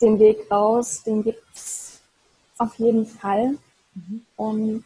den 0.00 0.18
Weg 0.18 0.50
raus, 0.50 1.02
den 1.02 1.22
gibt 1.22 1.42
es 1.54 2.00
auf 2.58 2.74
jeden 2.76 3.06
Fall. 3.06 3.58
Mhm. 3.94 4.26
Und 4.36 4.84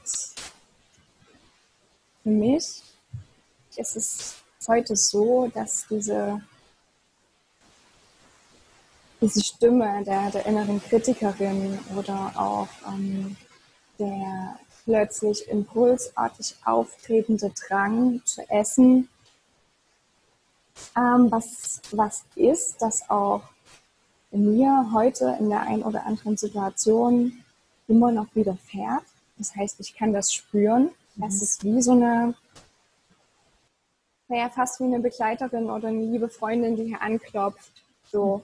für 2.23 2.29
mich 2.31 2.83
ist 3.77 3.97
es 3.97 4.37
heute 4.67 4.97
so, 4.97 5.49
dass 5.49 5.87
diese, 5.89 6.41
diese 9.21 9.45
Stimme 9.45 10.03
der, 10.05 10.31
der 10.31 10.47
inneren 10.47 10.83
Kritikerin 10.83 11.79
oder 11.97 12.33
auch 12.37 12.69
ähm, 12.89 13.37
der 13.99 14.59
plötzlich 14.85 15.49
impulsartig 15.49 16.57
auftretende 16.65 17.53
Drang 17.69 18.23
zu 18.25 18.49
essen, 18.51 19.09
ähm, 20.97 21.31
was, 21.31 21.81
was 21.93 22.25
ist, 22.35 22.81
das 22.81 23.09
auch 23.09 23.43
mir 24.37 24.91
heute 24.93 25.37
in 25.39 25.49
der 25.49 25.63
einen 25.63 25.83
oder 25.83 26.07
anderen 26.07 26.37
Situation 26.37 27.45
immer 27.89 28.13
noch 28.13 28.35
widerfährt. 28.35 29.05
Das 29.37 29.55
heißt, 29.55 29.81
ich 29.81 29.95
kann 29.95 30.13
das 30.13 30.33
spüren. 30.33 30.91
Das 31.17 31.37
mhm. 31.37 31.43
ist 31.43 31.65
wie 31.65 31.83
so 31.83 31.93
eine, 31.93 32.35
naja, 34.29 34.49
fast 34.49 34.81
wie 34.81 34.85
eine 34.85 35.01
Begleiterin 35.01 35.71
oder 35.71 35.89
eine 35.89 36.05
liebe 36.05 36.29
Freundin, 36.29 36.77
die 36.77 36.85
hier 36.85 37.03
anklopft. 37.03 37.73
So. 38.11 38.43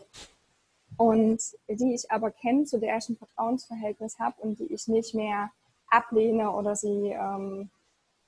Und 0.97 1.41
die 1.69 1.95
ich 1.95 2.11
aber 2.11 2.30
kenne, 2.30 2.64
zu 2.64 2.78
der 2.78 2.98
ich 2.98 3.09
ein 3.09 3.16
Vertrauensverhältnis 3.16 4.19
habe 4.19 4.41
und 4.42 4.59
die 4.59 4.72
ich 4.72 4.88
nicht 4.88 5.14
mehr 5.14 5.50
ablehne 5.88 6.50
oder 6.50 6.77
sie 6.77 7.09
ähm, 7.11 7.70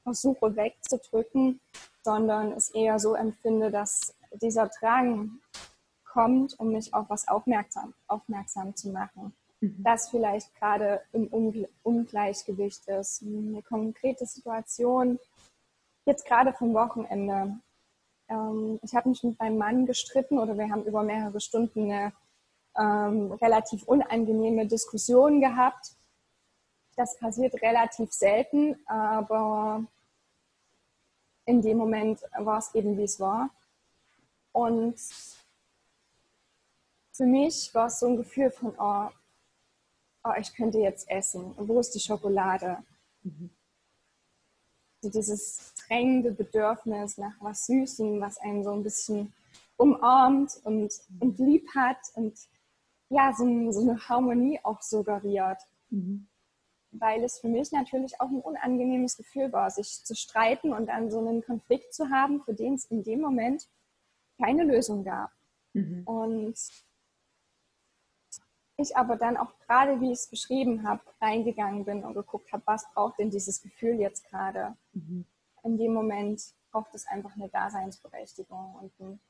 versuche 0.03 0.57
wegzudrücken, 0.57 1.61
sondern 2.03 2.53
es 2.53 2.71
eher 2.71 2.99
so 2.99 3.15
empfinde, 3.15 3.71
dass 3.71 4.15
dieser 4.41 4.69
Drang 4.81 5.39
kommt, 6.13 6.59
um 6.59 6.73
mich 6.73 6.93
auf 6.93 7.09
was 7.09 7.27
aufmerksam, 7.27 7.95
aufmerksam 8.07 8.77
zu 8.77 8.91
machen. 8.91 9.33
Mhm. 9.61 9.77
Das 9.79 10.11
vielleicht 10.11 10.55
gerade 10.57 11.01
im 11.13 11.27
Ungleichgewicht 11.83 12.87
ist. 12.89 13.23
Eine 13.23 13.63
konkrete 13.63 14.27
Situation, 14.27 15.19
jetzt 16.05 16.27
gerade 16.27 16.53
vom 16.53 16.75
Wochenende. 16.75 17.57
Ähm, 18.29 18.79
ich 18.83 18.95
habe 18.95 19.09
mich 19.09 19.23
mit 19.23 19.39
meinem 19.39 19.57
Mann 19.57 19.87
gestritten 19.87 20.39
oder 20.39 20.59
wir 20.59 20.71
haben 20.71 20.85
über 20.85 21.03
mehrere 21.03 21.41
Stunden 21.41 21.91
eine 21.91 22.13
ähm, 22.77 23.33
relativ 23.33 23.85
unangenehme 23.85 24.67
Diskussion 24.67 25.41
gehabt. 25.41 25.93
Das 26.97 27.19
passiert 27.19 27.55
relativ 27.63 28.13
selten, 28.13 28.77
aber 28.87 29.85
in 31.47 31.63
dem 31.63 31.79
Moment 31.79 32.21
war 32.39 32.59
es 32.59 32.75
eben, 32.75 32.99
wie 32.99 33.05
es 33.05 33.19
war. 33.19 33.49
Und 34.53 34.97
für 37.13 37.27
mich 37.27 37.75
war 37.75 37.87
es 37.87 38.01
so 38.01 38.07
ein 38.07 38.17
Gefühl 38.17 38.51
von, 38.51 38.75
oh, 38.79 39.09
oh 40.25 40.33
ich 40.39 40.55
könnte 40.55 40.79
jetzt 40.79 41.09
essen. 41.11 41.55
wo 41.57 41.79
ist 41.81 41.95
die 41.95 42.01
Schokolade? 42.01 42.79
Mhm. 43.23 43.51
So 45.03 45.11
dieses 45.11 45.75
drängende 45.87 46.33
Bedürfnis 46.33 47.19
nach 47.19 47.35
was 47.41 47.67
Süßem, 47.67 48.21
was 48.21 48.39
einen 48.39 48.63
so 48.63 48.73
ein 48.73 48.83
bisschen 48.83 49.33
umarmt 49.77 50.61
und, 50.65 50.93
und 51.21 51.39
lieb 51.39 51.69
hat 51.75 51.99
und 52.15 52.39
ja, 53.09 53.35
so, 53.37 53.73
so 53.73 53.81
eine 53.81 54.09
Harmonie 54.09 54.61
auch 54.63 54.81
suggeriert. 54.81 55.61
Mhm 55.91 56.29
weil 56.93 57.25
es 57.25 57.39
für 57.39 57.49
mich 57.49 57.73
natürlich 57.73 58.21
auch 58.21 58.29
ein 58.29 58.41
unangenehmes 58.41 59.17
Gefühl 59.17 59.53
war, 59.53 59.71
sich 59.71 60.05
zu 60.05 60.15
streiten 60.15 60.73
und 60.73 60.87
dann 60.87 61.11
so 61.11 61.19
einen 61.19 61.43
Konflikt 61.43 61.95
zu 61.95 62.11
haben, 62.11 62.43
für 62.43 62.55
den 62.55 62.75
es 62.75 62.85
in 62.85 63.03
dem 63.03 63.21
Moment 63.21 63.67
keine 64.39 64.65
Lösung 64.65 65.05
gab. 65.05 65.31
Mhm. 65.73 66.03
Und 66.05 66.55
ich 68.83 68.97
aber 68.97 69.17
dann 69.17 69.37
auch 69.37 69.59
gerade, 69.67 70.01
wie 70.01 70.13
ich 70.13 70.19
es 70.19 70.27
beschrieben 70.29 70.87
habe, 70.87 71.03
reingegangen 71.21 71.85
bin 71.85 72.05
und 72.05 72.15
geguckt 72.15 72.53
habe, 72.53 72.63
was 72.67 72.91
braucht 72.93 73.19
denn 73.19 73.31
dieses 73.31 73.63
Gefühl 73.63 73.99
jetzt 73.99 74.29
gerade? 74.29 74.77
Mhm. 74.93 75.25
In 75.65 75.79
dem 75.79 75.95
Moment 75.95 76.43
braucht 76.71 76.95
es 76.95 77.07
einfach 77.07 77.35
eine 77.37 77.49
Daseinsberechtigung 77.49 78.93
und 78.99 79.21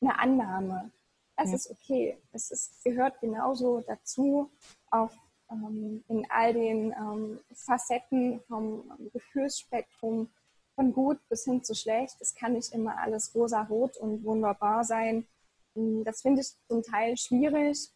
eine 0.00 0.18
Annahme. 0.18 0.90
Es 1.36 1.50
ja. 1.50 1.56
ist 1.56 1.70
okay. 1.70 2.18
Es 2.32 2.50
ist, 2.50 2.84
gehört 2.84 3.20
genauso 3.20 3.80
dazu, 3.80 4.50
auf 4.90 5.16
ähm, 5.50 6.04
in 6.08 6.26
all 6.30 6.52
den 6.52 6.92
ähm, 6.92 7.40
Facetten 7.52 8.40
vom 8.48 8.90
Gefühlsspektrum 9.12 10.28
von 10.74 10.92
gut 10.92 11.18
bis 11.28 11.44
hin 11.44 11.62
zu 11.62 11.74
schlecht. 11.74 12.16
Es 12.20 12.34
kann 12.34 12.52
nicht 12.52 12.72
immer 12.72 12.98
alles 12.98 13.34
rosa-rot 13.34 13.96
und 13.96 14.24
wunderbar 14.24 14.84
sein. 14.84 15.26
Hm, 15.74 16.04
das 16.04 16.22
finde 16.22 16.40
ich 16.42 16.48
zum 16.68 16.82
Teil 16.82 17.16
schwierig. 17.16 17.90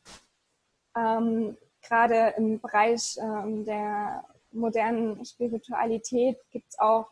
Ähm, 0.97 1.57
Gerade 1.83 2.35
im 2.37 2.61
Bereich 2.61 3.17
ähm, 3.21 3.65
der 3.65 4.25
modernen 4.53 5.25
Spiritualität 5.25 6.39
gibt 6.51 6.69
es 6.69 6.79
auch 6.79 7.11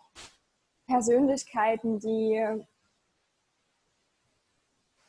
Persönlichkeiten, 0.87 1.99
die 1.99 2.41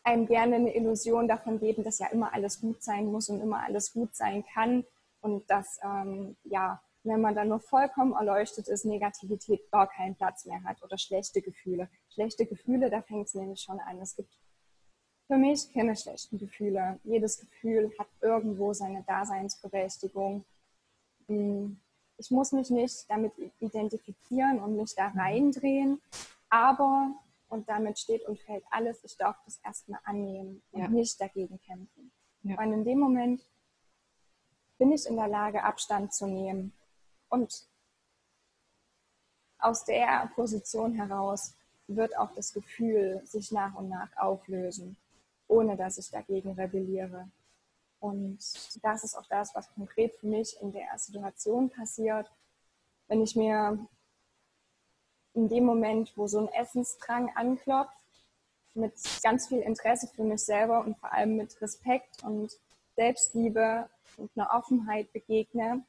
einem 0.04 0.26
gerne 0.26 0.56
eine 0.56 0.76
Illusion 0.76 1.28
davon 1.28 1.60
geben, 1.60 1.84
dass 1.84 2.00
ja 2.00 2.08
immer 2.08 2.34
alles 2.34 2.60
gut 2.60 2.82
sein 2.84 3.06
muss 3.06 3.30
und 3.30 3.42
immer 3.42 3.64
alles 3.64 3.94
gut 3.94 4.16
sein 4.16 4.44
kann 4.54 4.84
und 5.22 5.50
dass, 5.50 5.80
ähm, 5.84 6.36
ja, 6.44 6.82
wenn 7.04 7.22
man 7.22 7.36
dann 7.36 7.50
nur 7.50 7.60
vollkommen 7.60 8.14
erleuchtet 8.14 8.68
ist, 8.68 8.86
Negativität 8.86 9.70
gar 9.72 9.88
keinen 9.88 10.16
Platz 10.16 10.46
mehr 10.46 10.64
hat 10.64 10.82
oder 10.84 10.98
schlechte 10.98 11.42
Gefühle. 11.42 11.90
Schlechte 12.10 12.46
Gefühle, 12.46 12.90
da 12.90 13.02
fängt 13.02 13.28
es 13.28 13.34
nämlich 13.34 13.62
schon 13.62 13.80
an. 13.80 14.00
Es 14.00 14.16
gibt 14.16 14.38
für 15.32 15.38
mich 15.38 15.72
keine 15.72 15.96
schlechten 15.96 16.38
Gefühle. 16.38 17.00
Jedes 17.06 17.40
Gefühl 17.40 17.90
hat 17.98 18.08
irgendwo 18.20 18.74
seine 18.74 19.02
Daseinsberechtigung. 19.04 20.44
Hm, 21.28 21.80
ich 22.18 22.32
muss 22.32 22.52
mich 22.52 22.70
nicht 22.70 23.10
damit 23.10 23.32
identifizieren 23.62 24.60
und 24.60 24.76
mich 24.76 24.94
da 24.94 25.08
reindrehen, 25.08 26.02
aber, 26.50 27.16
und 27.48 27.70
damit 27.70 27.98
steht 27.98 28.28
und 28.28 28.42
fällt 28.42 28.66
alles, 28.72 29.06
ich 29.06 29.16
darf 29.16 29.38
das 29.46 29.62
erstmal 29.64 30.02
annehmen 30.04 30.62
und 30.74 30.82
ja. 30.82 30.88
nicht 30.90 31.22
dagegen 31.22 31.62
kämpfen. 31.62 32.12
Ja. 32.44 32.60
Und 32.60 32.74
in 32.74 32.84
dem 32.84 33.00
Moment, 33.00 33.48
bin 34.78 34.92
ich 34.92 35.06
in 35.06 35.16
der 35.16 35.30
Lage, 35.30 35.64
Abstand 35.64 36.14
zu 36.14 36.28
nehmen. 36.28 36.74
Und 37.30 37.70
aus 39.60 39.86
der 39.86 40.30
Position 40.36 40.94
heraus 40.94 41.56
wird 41.88 42.18
auch 42.18 42.34
das 42.34 42.52
Gefühl 42.52 43.22
sich 43.24 43.54
nach 43.54 43.76
und 43.76 43.88
nach 43.88 44.10
auflösen, 44.18 44.98
ohne 45.52 45.76
dass 45.76 45.98
ich 45.98 46.10
dagegen 46.10 46.54
rebelliere. 46.54 47.30
Und 48.00 48.40
das 48.82 49.04
ist 49.04 49.16
auch 49.16 49.28
das, 49.28 49.54
was 49.54 49.72
konkret 49.74 50.16
für 50.16 50.28
mich 50.28 50.56
in 50.62 50.72
der 50.72 50.98
Situation 50.98 51.70
passiert, 51.70 52.32
wenn 53.08 53.22
ich 53.22 53.36
mir 53.36 53.78
in 55.34 55.50
dem 55.50 55.66
Moment, 55.66 56.14
wo 56.16 56.28
so 56.28 56.40
ein 56.40 56.48
Essensdrang 56.48 57.32
anklopft, 57.36 57.94
mit 58.74 58.94
ganz 59.22 59.50
viel 59.50 59.60
Interesse 59.60 60.08
für 60.08 60.24
mich 60.24 60.44
selber 60.44 60.84
und 60.86 60.98
vor 60.98 61.12
allem 61.12 61.36
mit 61.36 61.62
Respekt 61.62 62.24
und 62.24 62.52
Selbstliebe 62.96 63.90
und 64.18 64.32
einer 64.36 64.50
Offenheit 64.54 65.12
begegne, 65.12 65.84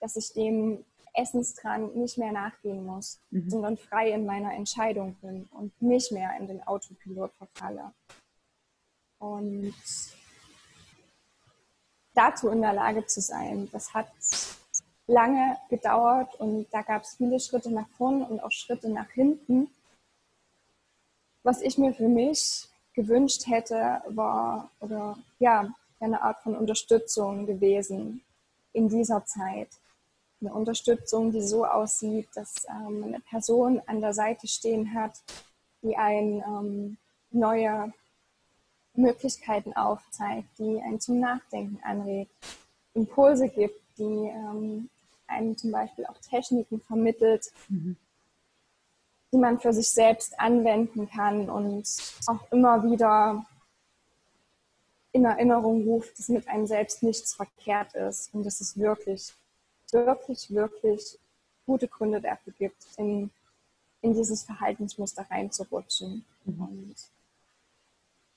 dass 0.00 0.16
ich 0.16 0.32
dem 0.32 0.84
Essensdrang 1.14 1.94
nicht 1.94 2.18
mehr 2.18 2.32
nachgehen 2.32 2.84
muss, 2.84 3.20
mhm. 3.30 3.48
sondern 3.48 3.76
frei 3.76 4.10
in 4.10 4.26
meiner 4.26 4.52
Entscheidung 4.52 5.14
bin 5.22 5.48
und 5.52 5.80
nicht 5.80 6.10
mehr 6.12 6.36
in 6.38 6.48
den 6.48 6.66
Autopilot 6.66 7.32
verfalle. 7.34 7.92
Und 9.34 9.74
dazu 12.14 12.48
in 12.48 12.62
der 12.62 12.72
Lage 12.72 13.06
zu 13.06 13.20
sein, 13.20 13.68
das 13.72 13.92
hat 13.92 14.08
lange 15.06 15.56
gedauert 15.68 16.34
und 16.36 16.66
da 16.72 16.82
gab 16.82 17.02
es 17.02 17.16
viele 17.16 17.38
Schritte 17.38 17.70
nach 17.70 17.88
vorne 17.96 18.26
und 18.26 18.40
auch 18.40 18.50
Schritte 18.50 18.88
nach 18.88 19.10
hinten. 19.10 19.68
Was 21.42 21.60
ich 21.60 21.78
mir 21.78 21.94
für 21.94 22.08
mich 22.08 22.68
gewünscht 22.94 23.46
hätte, 23.46 24.02
war, 24.08 24.70
oder 24.80 25.18
ja, 25.38 25.72
eine 26.00 26.22
Art 26.22 26.42
von 26.42 26.56
Unterstützung 26.56 27.46
gewesen 27.46 28.22
in 28.72 28.88
dieser 28.88 29.24
Zeit. 29.24 29.68
Eine 30.40 30.52
Unterstützung, 30.52 31.32
die 31.32 31.42
so 31.42 31.64
aussieht, 31.64 32.28
dass 32.34 32.66
ähm, 32.68 33.04
eine 33.04 33.20
Person 33.20 33.80
an 33.86 34.00
der 34.00 34.12
Seite 34.12 34.46
stehen 34.48 34.92
hat, 34.94 35.22
die 35.82 35.96
ein 35.96 36.42
ähm, 36.46 36.96
neue 37.30 37.92
Möglichkeiten 38.96 39.72
aufzeigt, 39.74 40.48
die 40.58 40.80
einen 40.82 41.00
zum 41.00 41.20
Nachdenken 41.20 41.78
anregt, 41.82 42.32
Impulse 42.94 43.48
gibt, 43.48 43.80
die 43.98 44.02
ähm, 44.02 44.88
einem 45.26 45.56
zum 45.56 45.70
Beispiel 45.70 46.06
auch 46.06 46.18
Techniken 46.18 46.80
vermittelt, 46.80 47.50
mhm. 47.68 47.96
die 49.32 49.38
man 49.38 49.58
für 49.60 49.72
sich 49.72 49.90
selbst 49.90 50.38
anwenden 50.38 51.08
kann 51.08 51.50
und 51.50 51.86
auch 52.26 52.50
immer 52.52 52.82
wieder 52.84 53.44
in 55.12 55.24
Erinnerung 55.24 55.84
ruft, 55.84 56.18
dass 56.18 56.28
mit 56.28 56.46
einem 56.48 56.66
selbst 56.66 57.02
nichts 57.02 57.34
verkehrt 57.34 57.94
ist 57.94 58.34
und 58.34 58.44
dass 58.44 58.60
es 58.60 58.78
wirklich, 58.78 59.32
wirklich, 59.90 60.50
wirklich 60.50 61.18
gute 61.64 61.88
Gründe 61.88 62.20
dafür 62.20 62.52
gibt, 62.58 62.86
in, 62.98 63.30
in 64.02 64.14
dieses 64.14 64.42
Verhaltensmuster 64.44 65.26
reinzurutschen. 65.30 66.24
Mhm. 66.44 66.60
Und 66.60 66.94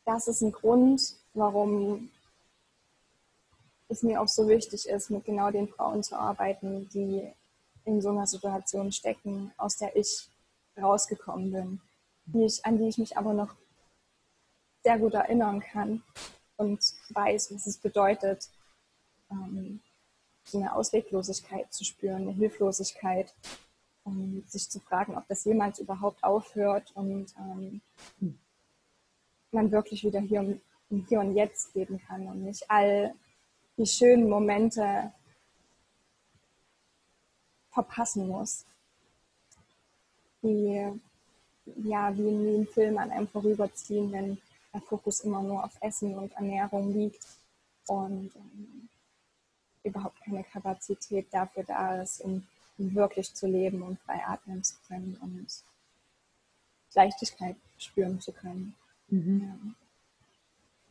das 0.09 0.27
ist 0.27 0.41
ein 0.41 0.51
Grund, 0.51 1.13
warum 1.35 2.09
es 3.89 4.01
mir 4.01 4.19
auch 4.19 4.27
so 4.27 4.47
wichtig 4.47 4.89
ist, 4.89 5.11
mit 5.11 5.23
genau 5.23 5.51
den 5.51 5.67
Frauen 5.67 6.01
zu 6.01 6.15
arbeiten, 6.15 6.89
die 6.89 7.31
in 7.85 8.01
so 8.01 8.09
einer 8.09 8.25
Situation 8.25 8.91
stecken, 8.91 9.51
aus 9.57 9.77
der 9.77 9.95
ich 9.95 10.27
rausgekommen 10.81 11.51
bin, 11.51 11.81
die 12.25 12.45
ich, 12.45 12.65
an 12.65 12.79
die 12.79 12.87
ich 12.87 12.97
mich 12.97 13.17
aber 13.17 13.33
noch 13.33 13.53
sehr 14.83 14.97
gut 14.97 15.13
erinnern 15.13 15.59
kann 15.59 16.01
und 16.57 16.79
weiß, 17.09 17.53
was 17.53 17.67
es 17.67 17.77
bedeutet, 17.77 18.49
ähm, 19.29 19.79
so 20.43 20.57
eine 20.57 20.73
Ausweglosigkeit 20.73 21.71
zu 21.71 21.83
spüren, 21.83 22.23
eine 22.23 22.31
Hilflosigkeit, 22.31 23.35
um 24.03 24.43
sich 24.47 24.71
zu 24.71 24.79
fragen, 24.79 25.15
ob 25.15 25.27
das 25.27 25.45
jemals 25.45 25.77
überhaupt 25.77 26.23
aufhört 26.23 26.91
und 26.95 27.35
ähm, 27.37 27.81
man 29.51 29.71
wirklich 29.71 30.03
wieder 30.03 30.19
hier, 30.19 30.59
hier 31.07 31.19
und 31.19 31.35
jetzt 31.35 31.73
leben 31.75 31.99
kann 32.07 32.27
und 32.27 32.43
nicht 32.43 32.69
all 32.69 33.13
die 33.77 33.85
schönen 33.85 34.29
Momente 34.29 35.11
verpassen 37.71 38.27
muss, 38.27 38.65
die 40.41 40.91
ja 41.83 42.15
wie 42.17 42.27
in 42.27 42.47
einem 42.47 42.67
Film 42.67 42.97
an 42.97 43.11
einem 43.11 43.27
vorüberziehen, 43.27 44.11
wenn 44.11 44.37
der 44.73 44.81
Fokus 44.81 45.21
immer 45.21 45.41
nur 45.41 45.63
auf 45.63 45.77
Essen 45.81 46.17
und 46.17 46.31
Ernährung 46.33 46.93
liegt 46.93 47.25
und 47.87 48.35
ähm, 48.35 48.89
überhaupt 49.83 50.21
keine 50.23 50.43
Kapazität 50.43 51.27
dafür 51.31 51.63
da 51.63 52.01
ist, 52.01 52.21
um, 52.21 52.45
um 52.77 52.93
wirklich 52.93 53.33
zu 53.33 53.47
leben 53.47 53.81
und 53.81 53.99
frei 54.01 54.21
atmen 54.25 54.63
zu 54.63 54.75
können 54.87 55.17
und 55.21 55.47
Leichtigkeit 56.93 57.55
spüren 57.77 58.19
zu 58.19 58.31
können. 58.31 58.75
Mhm. 59.09 59.75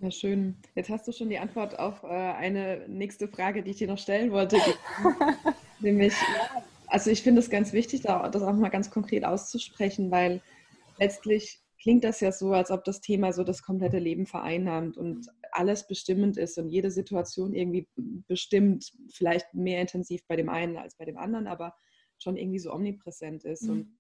Ja. 0.01 0.11
Schön. 0.11 0.57
Jetzt 0.77 0.91
hast 0.91 1.09
du 1.09 1.13
schon 1.13 1.29
die 1.29 1.39
Antwort 1.39 1.79
auf 1.79 2.05
äh, 2.05 2.07
eine 2.07 2.87
nächste 2.89 3.27
Frage, 3.27 3.63
die 3.63 3.73
ich 3.73 3.79
dir 3.79 3.89
noch 3.89 3.99
stellen 3.99 4.31
wollte. 4.31 4.57
Nämlich, 5.81 6.15
also 6.87 7.11
ich 7.11 7.23
finde 7.23 7.41
es 7.41 7.51
ganz 7.51 7.73
wichtig, 7.73 8.03
das 8.03 8.43
auch 8.43 8.53
mal 8.55 8.69
ganz 8.69 8.91
konkret 8.91 9.25
auszusprechen, 9.25 10.11
weil 10.11 10.41
letztlich 10.99 11.61
klingt 11.81 12.05
das 12.05 12.21
ja 12.21 12.33
so, 12.33 12.53
als 12.53 12.71
ob 12.71 12.85
das 12.85 13.01
Thema 13.01 13.33
so 13.33 13.45
das 13.45 13.63
komplette 13.63 13.99
Leben 13.99 14.27
vereinnahmt 14.27 14.97
und 14.97 15.29
alles 15.53 15.87
bestimmend 15.87 16.37
ist 16.37 16.59
und 16.59 16.69
jede 16.69 16.91
Situation 16.91 17.55
irgendwie 17.55 17.89
bestimmt, 18.27 18.93
vielleicht 19.13 19.53
mehr 19.55 19.81
intensiv 19.81 20.23
bei 20.29 20.37
dem 20.37 20.49
einen 20.49 20.77
als 20.77 20.97
bei 20.97 21.05
dem 21.05 21.17
anderen, 21.17 21.47
aber 21.47 21.75
schon 22.19 22.37
irgendwie 22.37 22.59
so 22.59 22.73
omnipräsent 22.73 23.45
ist. 23.45 23.63
Mhm. 23.65 23.71
Und 23.71 23.99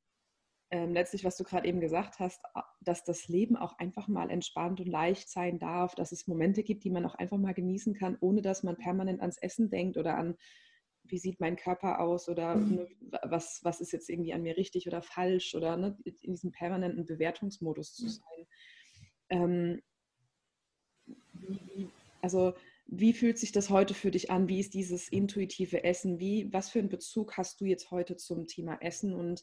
ähm, 0.70 0.92
letztlich, 0.92 1.24
was 1.24 1.36
du 1.36 1.44
gerade 1.44 1.66
eben 1.66 1.80
gesagt 1.80 2.18
hast, 2.18 2.42
dass 2.80 3.02
das 3.04 3.28
Leben 3.28 3.56
auch 3.56 3.78
einfach 3.78 4.06
mal 4.06 4.30
entspannt 4.30 4.80
und 4.80 4.86
leicht 4.86 5.30
sein 5.30 5.58
darf, 5.58 5.94
dass 5.94 6.12
es 6.12 6.26
Momente 6.26 6.62
gibt, 6.62 6.84
die 6.84 6.90
man 6.90 7.06
auch 7.06 7.14
einfach 7.14 7.38
mal 7.38 7.54
genießen 7.54 7.94
kann, 7.94 8.18
ohne 8.20 8.42
dass 8.42 8.62
man 8.62 8.76
permanent 8.76 9.20
ans 9.20 9.38
Essen 9.38 9.70
denkt 9.70 9.96
oder 9.96 10.16
an, 10.16 10.36
wie 11.04 11.18
sieht 11.18 11.40
mein 11.40 11.56
Körper 11.56 12.00
aus 12.00 12.28
oder 12.28 12.56
mhm. 12.56 12.74
ne, 12.74 12.88
was, 13.22 13.60
was 13.62 13.80
ist 13.80 13.92
jetzt 13.92 14.10
irgendwie 14.10 14.34
an 14.34 14.42
mir 14.42 14.58
richtig 14.58 14.86
oder 14.86 15.00
falsch 15.00 15.54
oder 15.54 15.76
ne, 15.78 15.96
in 16.04 16.34
diesem 16.34 16.52
permanenten 16.52 17.06
Bewertungsmodus 17.06 17.94
zu 17.94 18.04
mhm. 18.04 18.10
sein. 18.10 18.46
Ähm, 19.30 19.82
also 22.20 22.52
wie 22.86 23.12
fühlt 23.12 23.38
sich 23.38 23.52
das 23.52 23.70
heute 23.70 23.94
für 23.94 24.10
dich 24.10 24.30
an? 24.30 24.48
Wie 24.48 24.60
ist 24.60 24.74
dieses 24.74 25.08
intuitive 25.08 25.84
Essen? 25.84 26.20
Wie, 26.20 26.52
was 26.52 26.70
für 26.70 26.78
einen 26.78 26.88
Bezug 26.88 27.36
hast 27.36 27.60
du 27.60 27.64
jetzt 27.64 27.90
heute 27.90 28.16
zum 28.16 28.46
Thema 28.46 28.78
Essen 28.80 29.14
und 29.14 29.42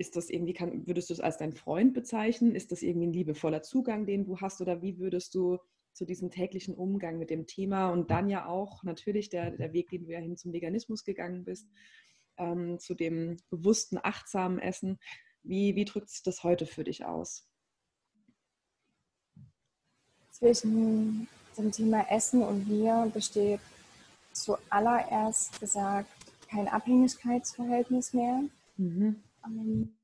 ist 0.00 0.16
das 0.16 0.30
irgendwie, 0.30 0.54
kann, 0.54 0.86
würdest 0.86 1.10
du 1.10 1.14
es 1.14 1.20
als 1.20 1.36
dein 1.36 1.52
Freund 1.52 1.92
bezeichnen? 1.92 2.54
Ist 2.54 2.72
das 2.72 2.82
irgendwie 2.82 3.06
ein 3.06 3.12
liebevoller 3.12 3.60
Zugang, 3.60 4.06
den 4.06 4.24
du 4.24 4.40
hast? 4.40 4.62
Oder 4.62 4.80
wie 4.80 4.98
würdest 4.98 5.34
du 5.34 5.58
zu 5.92 6.06
diesem 6.06 6.30
täglichen 6.30 6.74
Umgang 6.74 7.18
mit 7.18 7.28
dem 7.28 7.46
Thema 7.46 7.90
und 7.90 8.10
dann 8.10 8.30
ja 8.30 8.46
auch 8.46 8.82
natürlich 8.82 9.28
der, 9.28 9.50
der 9.50 9.74
Weg, 9.74 9.90
den 9.90 10.04
du 10.04 10.12
ja 10.12 10.18
hin 10.18 10.38
zum 10.38 10.54
Veganismus 10.54 11.04
gegangen 11.04 11.44
bist, 11.44 11.68
ähm, 12.38 12.78
zu 12.78 12.94
dem 12.94 13.36
bewussten, 13.50 13.98
achtsamen 14.02 14.58
Essen, 14.58 14.98
wie, 15.42 15.76
wie 15.76 15.84
drückt 15.84 16.08
sich 16.08 16.22
das 16.22 16.44
heute 16.44 16.64
für 16.64 16.84
dich 16.84 17.04
aus? 17.04 17.46
Zwischen 20.30 21.28
dem 21.58 21.72
Thema 21.72 22.10
Essen 22.10 22.42
und 22.42 22.68
mir 22.68 23.10
besteht 23.12 23.60
zuallererst 24.32 25.60
gesagt 25.60 26.08
kein 26.48 26.68
Abhängigkeitsverhältnis 26.68 28.14
mehr. 28.14 28.44
Mhm. 28.78 29.22
Ähm, 29.44 29.94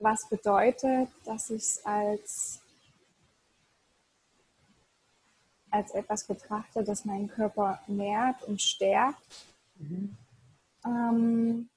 was 0.00 0.28
bedeutet, 0.28 1.10
dass 1.24 1.50
ich 1.50 1.62
es 1.62 1.84
als, 1.84 2.60
als 5.70 5.90
etwas 5.92 6.24
betrachte, 6.24 6.82
das 6.82 7.04
meinen 7.04 7.28
Körper 7.28 7.80
nährt 7.86 8.42
und 8.44 8.60
stärkt. 8.60 9.46
Mhm. 9.76 10.16
Ähm, 10.84 11.68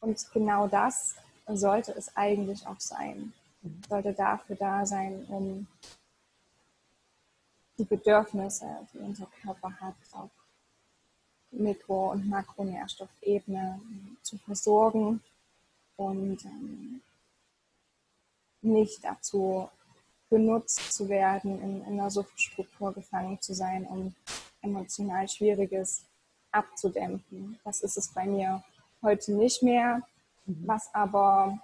und 0.00 0.32
genau 0.32 0.68
das 0.68 1.16
sollte 1.46 1.92
es 1.92 2.14
eigentlich 2.16 2.66
auch 2.66 2.80
sein. 2.80 3.32
Mhm. 3.62 3.82
Sollte 3.88 4.12
dafür 4.12 4.56
da 4.56 4.84
sein, 4.84 5.24
um 5.28 5.66
die 7.78 7.84
Bedürfnisse, 7.84 8.86
die 8.92 8.98
unser 8.98 9.26
Körper 9.42 9.72
hat, 9.80 9.94
auch 10.12 10.30
Mikro- 11.50 12.12
und 12.12 12.28
Makronährstoffebene 12.28 13.80
zu 14.22 14.38
versorgen 14.38 15.22
und 15.96 16.44
ähm, 16.44 17.00
nicht 18.60 19.04
dazu 19.04 19.68
benutzt 20.28 20.92
zu 20.92 21.08
werden, 21.08 21.60
in, 21.62 21.84
in 21.84 22.00
einer 22.00 22.10
Suchtstruktur 22.10 22.92
gefangen 22.92 23.40
zu 23.40 23.54
sein, 23.54 23.86
um 23.86 24.14
emotional 24.62 25.28
Schwieriges 25.28 26.04
abzudämpfen. 26.50 27.58
Das 27.64 27.80
ist 27.80 27.96
es 27.96 28.08
bei 28.12 28.26
mir 28.26 28.62
heute 29.02 29.32
nicht 29.32 29.62
mehr, 29.62 30.02
mhm. 30.44 30.62
was 30.66 30.92
aber, 30.94 31.58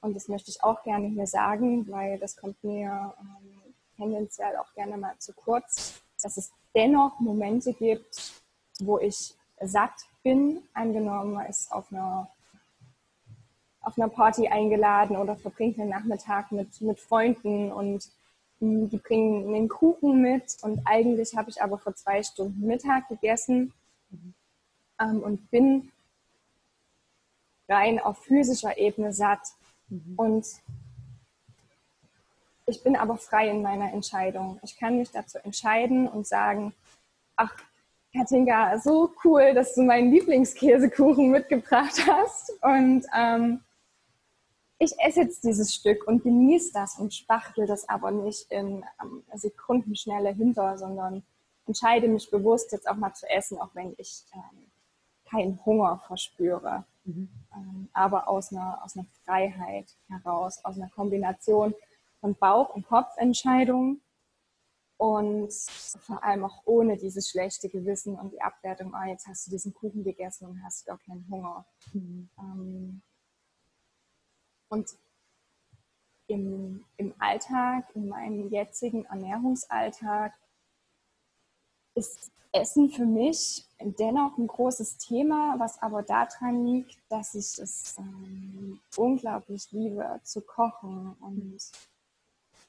und 0.00 0.14
das 0.14 0.28
möchte 0.28 0.50
ich 0.50 0.62
auch 0.62 0.82
gerne 0.84 1.08
hier 1.08 1.26
sagen, 1.26 1.90
weil 1.90 2.18
das 2.18 2.36
kommt 2.36 2.62
mir 2.62 3.14
ähm, 3.20 3.74
tendenziell 3.96 4.56
auch 4.56 4.72
gerne 4.74 4.96
mal 4.96 5.16
zu 5.18 5.32
kurz, 5.32 6.00
dass 6.22 6.36
es 6.36 6.52
dennoch 6.74 7.18
Momente 7.20 7.72
gibt, 7.72 8.37
wo 8.80 8.98
ich 8.98 9.34
satt 9.60 9.92
bin, 10.22 10.62
angenommen, 10.74 11.34
man 11.34 11.46
ist 11.46 11.72
auf 11.72 11.92
einer, 11.92 12.28
auf 13.80 13.98
einer 13.98 14.08
Party 14.08 14.48
eingeladen 14.48 15.16
oder 15.16 15.36
verbringt 15.36 15.78
einen 15.78 15.90
Nachmittag 15.90 16.52
mit, 16.52 16.80
mit 16.80 17.00
Freunden 17.00 17.72
und 17.72 18.10
die 18.60 18.96
bringen 18.96 19.54
einen 19.54 19.68
Kuchen 19.68 20.20
mit 20.20 20.56
und 20.62 20.80
eigentlich 20.84 21.36
habe 21.36 21.50
ich 21.50 21.62
aber 21.62 21.78
vor 21.78 21.94
zwei 21.94 22.22
Stunden 22.22 22.66
Mittag 22.66 23.08
gegessen 23.08 23.72
ähm, 25.00 25.20
und 25.20 25.50
bin 25.50 25.92
rein 27.68 28.00
auf 28.00 28.18
physischer 28.24 28.76
Ebene 28.78 29.12
satt. 29.12 29.40
Mhm. 29.88 30.14
Und 30.16 30.46
ich 32.66 32.82
bin 32.82 32.96
aber 32.96 33.16
frei 33.16 33.48
in 33.48 33.62
meiner 33.62 33.92
Entscheidung. 33.92 34.58
Ich 34.62 34.76
kann 34.76 34.98
mich 34.98 35.10
dazu 35.10 35.38
entscheiden 35.38 36.08
und 36.08 36.26
sagen, 36.26 36.74
ach, 37.36 37.56
Katinka, 38.14 38.78
so 38.78 39.12
cool, 39.24 39.52
dass 39.54 39.74
du 39.74 39.82
meinen 39.82 40.10
Lieblingskäsekuchen 40.10 41.30
mitgebracht 41.30 42.06
hast. 42.06 42.52
Und 42.62 43.04
ähm, 43.16 43.60
ich 44.78 44.92
esse 44.98 45.22
jetzt 45.22 45.44
dieses 45.44 45.74
Stück 45.74 46.06
und 46.06 46.22
genieße 46.22 46.72
das 46.72 46.98
und 46.98 47.12
spachtel 47.12 47.66
das 47.66 47.88
aber 47.88 48.10
nicht 48.10 48.50
in 48.50 48.84
ähm, 49.02 49.24
Sekundenschnelle 49.34 50.30
hinter, 50.30 50.78
sondern 50.78 51.22
entscheide 51.66 52.08
mich 52.08 52.30
bewusst, 52.30 52.72
jetzt 52.72 52.88
auch 52.88 52.96
mal 52.96 53.12
zu 53.12 53.28
essen, 53.28 53.58
auch 53.58 53.74
wenn 53.74 53.94
ich 53.98 54.24
ähm, 54.34 54.70
keinen 55.28 55.64
Hunger 55.66 56.00
verspüre. 56.06 56.84
Mhm. 57.04 57.28
Ähm, 57.54 57.88
aber 57.92 58.28
aus 58.28 58.52
einer, 58.52 58.82
aus 58.82 58.96
einer 58.96 59.06
Freiheit 59.24 59.86
heraus, 60.08 60.64
aus 60.64 60.76
einer 60.76 60.90
Kombination 60.90 61.74
von 62.20 62.34
Bauch- 62.34 62.74
und 62.74 62.86
Kopfentscheidungen 62.86 64.00
und 64.98 65.52
vor 66.00 66.22
allem 66.24 66.44
auch 66.44 66.62
ohne 66.64 66.96
dieses 66.96 67.30
schlechte 67.30 67.68
Gewissen 67.68 68.18
und 68.18 68.32
die 68.32 68.42
Abwertung, 68.42 68.94
ah, 68.94 69.06
jetzt 69.06 69.28
hast 69.28 69.46
du 69.46 69.50
diesen 69.52 69.72
Kuchen 69.72 70.02
gegessen 70.02 70.46
und 70.46 70.62
hast 70.64 70.86
gar 70.86 70.98
keinen 70.98 71.24
Hunger. 71.30 71.64
Mhm. 71.92 72.28
Ähm, 72.38 73.02
und 74.68 74.98
im, 76.26 76.84
im 76.96 77.14
Alltag, 77.18 77.84
in 77.94 78.08
meinem 78.08 78.50
jetzigen 78.50 79.04
Ernährungsalltag, 79.04 80.34
ist 81.94 82.32
Essen 82.50 82.90
für 82.90 83.06
mich 83.06 83.66
dennoch 83.80 84.36
ein 84.36 84.48
großes 84.48 84.98
Thema, 84.98 85.54
was 85.58 85.80
aber 85.80 86.02
daran 86.02 86.66
liegt, 86.66 86.98
dass 87.08 87.34
ich 87.34 87.58
es 87.58 87.96
ähm, 87.98 88.80
unglaublich 88.96 89.70
liebe 89.70 90.20
zu 90.24 90.40
kochen 90.40 91.14
und 91.20 91.58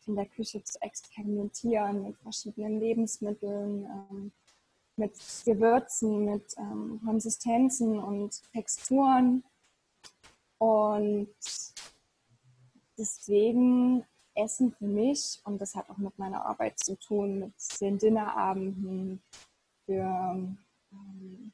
in 0.10 0.16
der 0.16 0.26
Küche 0.26 0.64
zu 0.64 0.82
experimentieren 0.82 2.04
mit 2.04 2.18
verschiedenen 2.18 2.80
Lebensmitteln, 2.80 3.86
ähm, 3.86 4.32
mit 4.96 5.14
Gewürzen, 5.46 6.26
mit 6.26 6.56
ähm, 6.58 7.00
Konsistenzen 7.06 8.00
und 8.00 8.42
Texturen. 8.52 9.44
Und 10.58 11.30
deswegen 12.98 14.04
Essen 14.34 14.72
für 14.74 14.88
mich, 14.88 15.40
und 15.46 15.62
das 15.62 15.76
hat 15.76 15.90
auch 15.90 15.98
mit 15.98 16.18
meiner 16.18 16.44
Arbeit 16.46 16.80
zu 16.80 16.98
tun, 16.98 17.40
mit 17.40 17.54
den 17.80 17.98
Dinnerabenden, 18.00 19.22
für 19.86 20.58
ähm, 20.92 21.52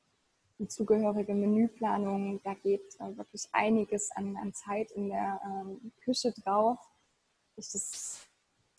die 0.59 0.67
zugehörige 0.67 1.33
Menüplanung. 1.33 2.41
Da 2.43 2.53
geht 2.53 2.95
äh, 2.99 3.17
wirklich 3.17 3.47
einiges 3.51 4.11
an, 4.11 4.37
an, 4.37 4.53
Zeit 4.53 4.91
in 4.91 5.09
der 5.09 5.41
ähm, 5.45 5.91
Küche 6.03 6.31
drauf. 6.31 6.79
Ich 7.57 7.71
das 7.71 8.24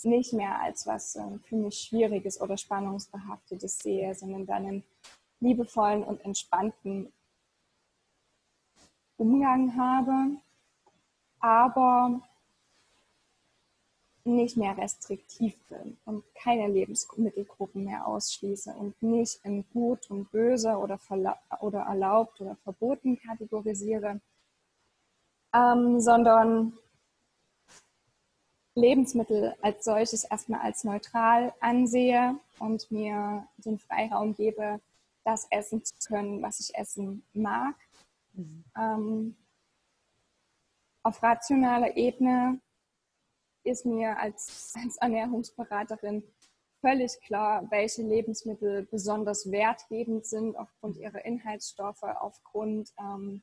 nicht 0.04 0.32
mehr 0.32 0.60
als 0.60 0.86
was 0.86 1.16
äh, 1.16 1.38
für 1.44 1.56
mich 1.56 1.78
Schwieriges 1.78 2.40
oder 2.40 2.56
Spannungsbehaftetes 2.56 3.78
sehe, 3.78 4.14
sondern 4.14 4.46
dann 4.46 4.66
einen 4.66 4.84
liebevollen 5.40 6.02
und 6.04 6.24
entspannten 6.24 7.12
Umgang 9.16 9.76
habe, 9.76 10.36
aber 11.40 12.20
nicht 14.24 14.56
mehr 14.56 14.76
restriktiv 14.76 15.56
bin 15.68 15.96
und 16.04 16.24
keine 16.34 16.66
Lebensmittelgruppen 16.68 17.84
mehr 17.84 18.06
ausschließe 18.06 18.74
und 18.74 19.00
nicht 19.00 19.38
in 19.44 19.64
gut 19.72 20.10
und 20.10 20.30
böse 20.32 20.76
oder, 20.76 20.98
oder 21.60 21.80
erlaubt 21.80 22.40
oder 22.40 22.56
verboten 22.56 23.18
kategorisiere, 23.18 24.20
ähm, 25.54 26.00
sondern 26.00 26.76
Lebensmittel 28.76 29.56
als 29.62 29.84
solches 29.84 30.24
erstmal 30.24 30.60
als 30.60 30.84
neutral 30.84 31.52
ansehe 31.60 32.38
und 32.58 32.90
mir 32.90 33.48
den 33.56 33.78
Freiraum 33.78 34.34
gebe, 34.34 34.80
das 35.24 35.48
essen 35.50 35.84
zu 35.84 35.94
können, 36.06 36.42
was 36.42 36.60
ich 36.60 36.74
essen 36.76 37.24
mag. 37.32 37.74
Mhm. 38.34 38.64
Ähm, 38.78 39.36
auf 41.02 41.22
rationaler 41.22 41.96
Ebene 41.96 42.60
ist 43.64 43.86
mir 43.86 44.18
als, 44.18 44.74
als 44.80 44.96
Ernährungsberaterin 44.98 46.22
völlig 46.80 47.18
klar, 47.22 47.68
welche 47.70 48.02
Lebensmittel 48.02 48.86
besonders 48.90 49.50
wertgebend 49.50 50.26
sind 50.26 50.56
aufgrund 50.56 50.98
ihrer 50.98 51.24
Inhaltsstoffe, 51.24 52.02
aufgrund 52.02 52.92
ähm, 52.98 53.42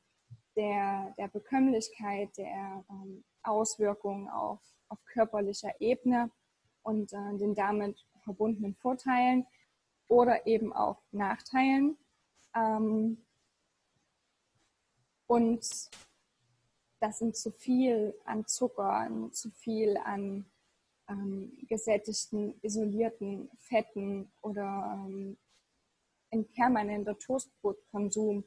der, 0.56 1.12
der 1.18 1.28
Bekömmlichkeit, 1.28 2.36
der 2.38 2.84
ähm, 2.88 3.24
Auswirkungen 3.44 4.28
auf, 4.28 4.60
auf 4.88 4.98
körperlicher 5.06 5.80
Ebene 5.80 6.30
und 6.82 7.12
äh, 7.12 7.36
den 7.38 7.54
damit 7.54 8.04
verbundenen 8.22 8.74
Vorteilen 8.74 9.46
oder 10.08 10.46
eben 10.46 10.72
auch 10.72 11.02
Nachteilen. 11.12 11.96
Ähm, 12.54 13.18
und 15.26 15.60
das 17.00 17.18
sind 17.18 17.36
zu 17.36 17.50
viel 17.50 18.14
an 18.24 18.46
Zucker, 18.46 19.08
zu 19.32 19.50
viel 19.50 19.96
an 19.98 20.46
ähm, 21.08 21.52
gesättigten, 21.68 22.54
isolierten 22.62 23.50
Fetten 23.58 24.30
oder 24.42 25.04
ähm, 25.06 25.36
ein 26.32 26.46
permanenter 26.46 27.18
Toastbrotkonsum 27.18 28.44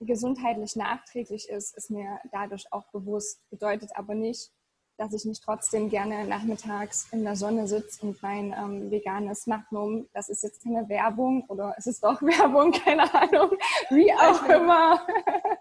gesundheitlich 0.00 0.76
nachträglich 0.76 1.48
ist, 1.48 1.76
ist 1.76 1.90
mir 1.90 2.20
dadurch 2.32 2.72
auch 2.72 2.86
bewusst. 2.92 3.40
Bedeutet 3.50 3.90
aber 3.94 4.14
nicht, 4.14 4.52
dass 4.98 5.12
ich 5.12 5.24
nicht 5.24 5.44
trotzdem 5.44 5.88
gerne 5.88 6.26
nachmittags 6.26 7.06
in 7.12 7.22
der 7.22 7.36
Sonne 7.36 7.68
sitze 7.68 8.04
und 8.04 8.20
mein 8.20 8.52
ähm, 8.52 8.90
veganes 8.90 9.46
Magnum, 9.46 10.08
das 10.12 10.28
ist 10.28 10.42
jetzt 10.42 10.64
keine 10.64 10.88
Werbung 10.88 11.44
oder 11.48 11.72
es 11.78 11.86
ist 11.86 12.02
doch 12.02 12.20
Werbung, 12.22 12.72
keine 12.72 13.02
Ahnung, 13.14 13.50
wie 13.90 14.12
auch 14.12 14.42
immer. 14.48 15.00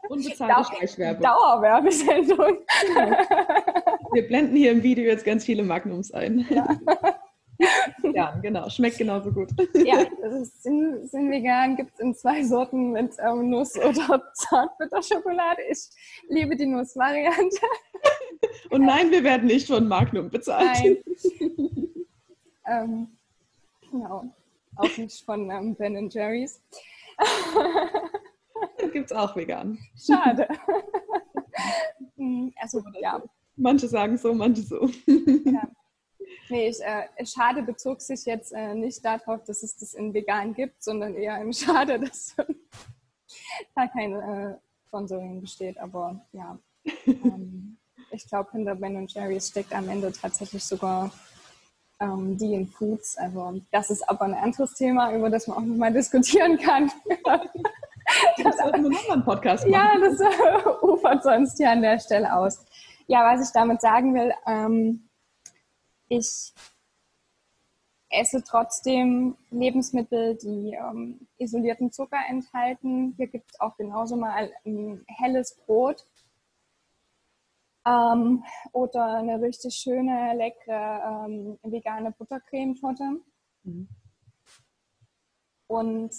Unbezahlte 0.09 0.75
Schleichwerbung. 0.75 1.23
Dauerwerbesendung. 1.23 2.57
Genau. 2.87 3.17
Wir 4.13 4.27
blenden 4.27 4.55
hier 4.55 4.71
im 4.71 4.81
Video 4.81 5.05
jetzt 5.05 5.25
ganz 5.25 5.45
viele 5.45 5.63
Magnums 5.63 6.11
ein. 6.11 6.47
Ja. 6.49 6.67
Ja, 8.17 8.31
genau. 8.41 8.69
Schmeckt 8.69 8.97
genauso 8.97 9.31
gut. 9.31 9.49
Ja, 9.75 10.05
das 10.21 10.33
ist, 10.33 10.63
sind, 10.63 11.07
sind 11.09 11.29
vegan, 11.29 11.75
gibt 11.75 11.93
es 11.93 11.99
in 11.99 12.15
zwei 12.15 12.43
Sorten 12.43 12.91
mit 12.91 13.15
ähm, 13.19 13.49
Nuss- 13.49 13.77
oder 13.77 14.23
Zartbitterschokolade. 14.33 15.61
Ich 15.69 15.89
liebe 16.29 16.55
die 16.55 16.65
Nussvariante. 16.65 17.61
Und 18.71 18.85
nein, 18.85 19.11
wir 19.11 19.23
werden 19.23 19.47
nicht 19.47 19.67
von 19.67 19.87
Magnum 19.87 20.29
bezahlt. 20.29 20.65
Nein. 20.65 20.97
ähm, 22.65 23.07
genau. 23.91 24.25
Auch 24.75 24.97
nicht 24.97 25.23
von 25.23 25.49
ähm, 25.51 25.75
Ben 25.75 26.09
Jerry's. 26.09 26.61
Gibt 28.91 29.11
es 29.11 29.17
auch 29.17 29.35
vegan. 29.35 29.77
Schade. 29.95 30.47
Hm, 32.15 32.53
also, 32.59 32.83
ja. 32.99 33.21
Manche 33.55 33.87
sagen 33.87 34.17
so, 34.17 34.33
manche 34.33 34.61
so. 34.61 34.89
ja. 35.45 35.67
Nee, 36.49 36.69
ich, 36.69 36.81
äh, 36.81 37.25
schade 37.25 37.61
bezog 37.61 38.01
sich 38.01 38.25
jetzt 38.25 38.53
äh, 38.53 38.73
nicht 38.73 39.03
darauf, 39.03 39.43
dass 39.43 39.63
es 39.63 39.75
das 39.77 39.93
in 39.93 40.13
vegan 40.13 40.53
gibt, 40.53 40.81
sondern 40.83 41.15
eher 41.15 41.39
im 41.41 41.51
Schade, 41.53 41.99
dass 41.99 42.35
da 43.75 43.87
kein 43.87 44.13
äh, 44.13 44.55
Sponsoring 44.87 45.41
besteht. 45.41 45.77
Aber 45.77 46.21
ja, 46.31 46.57
ähm, 47.05 47.77
ich 48.11 48.27
glaube, 48.27 48.51
hinter 48.51 48.75
Ben 48.75 49.07
Jerry's 49.07 49.49
steckt 49.49 49.73
am 49.73 49.89
Ende 49.89 50.11
tatsächlich 50.11 50.63
sogar 50.63 51.11
ähm, 51.99 52.37
die 52.37 52.53
in 52.53 52.67
Foods. 52.67 53.17
Also 53.17 53.61
das 53.71 53.89
ist 53.89 54.07
aber 54.09 54.25
ein 54.25 54.33
anderes 54.33 54.73
Thema, 54.73 55.13
über 55.13 55.29
das 55.29 55.47
man 55.47 55.57
auch 55.57 55.61
nochmal 55.61 55.93
diskutieren 55.93 56.57
kann. 56.57 56.91
das 57.25 58.55
ist 58.55 58.59
einen 58.61 58.95
anderen 58.95 59.25
Podcast 59.25 59.67
machen. 59.67 59.73
Ja, 59.73 59.99
das 59.99 60.19
äh, 60.19 60.85
ufert 60.85 61.23
sonst 61.23 61.57
hier 61.57 61.71
an 61.71 61.81
der 61.81 61.99
Stelle 61.99 62.33
aus. 62.33 62.65
Ja, 63.07 63.33
was 63.33 63.47
ich 63.47 63.53
damit 63.53 63.81
sagen 63.81 64.13
will, 64.13 64.33
ähm, 64.45 65.06
ich 66.09 66.53
esse 68.09 68.43
trotzdem 68.43 69.35
Lebensmittel, 69.51 70.35
die 70.35 70.73
ähm, 70.73 71.27
isolierten 71.37 71.91
Zucker 71.91 72.19
enthalten. 72.29 73.13
Hier 73.17 73.27
gibt 73.27 73.51
es 73.51 73.59
auch 73.59 73.75
genauso 73.77 74.15
mal 74.15 74.51
ein 74.65 75.03
helles 75.07 75.55
Brot 75.65 76.05
ähm, 77.85 78.43
oder 78.71 79.17
eine 79.17 79.41
richtig 79.41 79.75
schöne, 79.75 80.35
leckere 80.35 81.25
ähm, 81.27 81.59
vegane 81.63 82.11
Buttercremetorte. 82.11 83.19
Mhm. 83.63 83.87
Und 85.67 86.13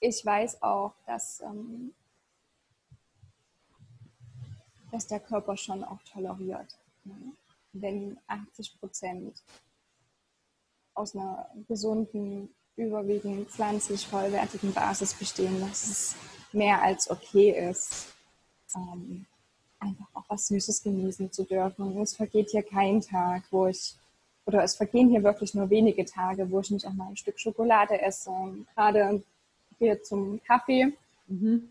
ich 0.00 0.24
weiß 0.24 0.62
auch, 0.62 0.94
dass, 1.06 1.40
ähm, 1.40 1.94
dass 4.90 5.06
der 5.06 5.20
Körper 5.20 5.56
schon 5.56 5.84
auch 5.84 6.02
toleriert. 6.02 6.78
Ne? 7.04 7.14
Wenn 7.80 8.18
80 8.26 8.78
Prozent 8.80 9.42
aus 10.94 11.14
einer 11.14 11.48
gesunden, 11.68 12.48
überwiegend 12.76 13.48
pflanzlich 13.50 14.06
vollwertigen 14.06 14.72
Basis 14.72 15.14
bestehen, 15.14 15.60
dass 15.60 15.86
es 15.86 16.16
mehr 16.52 16.82
als 16.82 17.10
okay 17.10 17.50
ist, 17.70 18.14
ähm, 18.74 19.26
einfach 19.78 20.06
auch 20.14 20.24
was 20.28 20.48
Süßes 20.48 20.82
genießen 20.82 21.32
zu 21.32 21.44
dürfen. 21.44 21.82
Und 21.82 22.02
es 22.02 22.16
vergeht 22.16 22.50
hier 22.50 22.62
kein 22.62 23.00
Tag, 23.00 23.44
wo 23.50 23.66
ich, 23.66 23.94
oder 24.44 24.62
es 24.62 24.76
vergehen 24.76 25.08
hier 25.08 25.22
wirklich 25.22 25.54
nur 25.54 25.70
wenige 25.70 26.04
Tage, 26.04 26.50
wo 26.50 26.60
ich 26.60 26.70
nicht 26.70 26.86
auch 26.86 26.92
mal 26.92 27.08
ein 27.08 27.16
Stück 27.16 27.38
Schokolade 27.38 28.00
esse. 28.00 28.30
Gerade 28.74 29.22
hier 29.78 30.02
zum 30.02 30.42
Kaffee. 30.44 30.92
Mhm. 31.26 31.68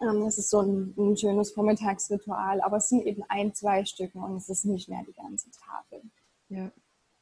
Ähm, 0.00 0.22
es 0.22 0.38
ist 0.38 0.50
so 0.50 0.60
ein, 0.60 0.94
ein, 0.96 1.16
schönes 1.16 1.52
Vormittagsritual, 1.52 2.60
aber 2.60 2.76
es 2.76 2.88
sind 2.88 3.06
eben 3.06 3.22
ein, 3.28 3.54
zwei 3.54 3.84
Stücken 3.84 4.22
und 4.22 4.36
es 4.36 4.48
ist 4.48 4.66
nicht 4.66 4.88
mehr 4.88 5.02
die 5.04 5.14
ganze 5.14 5.50
Tafel. 5.50 6.02
Ja. 6.48 6.70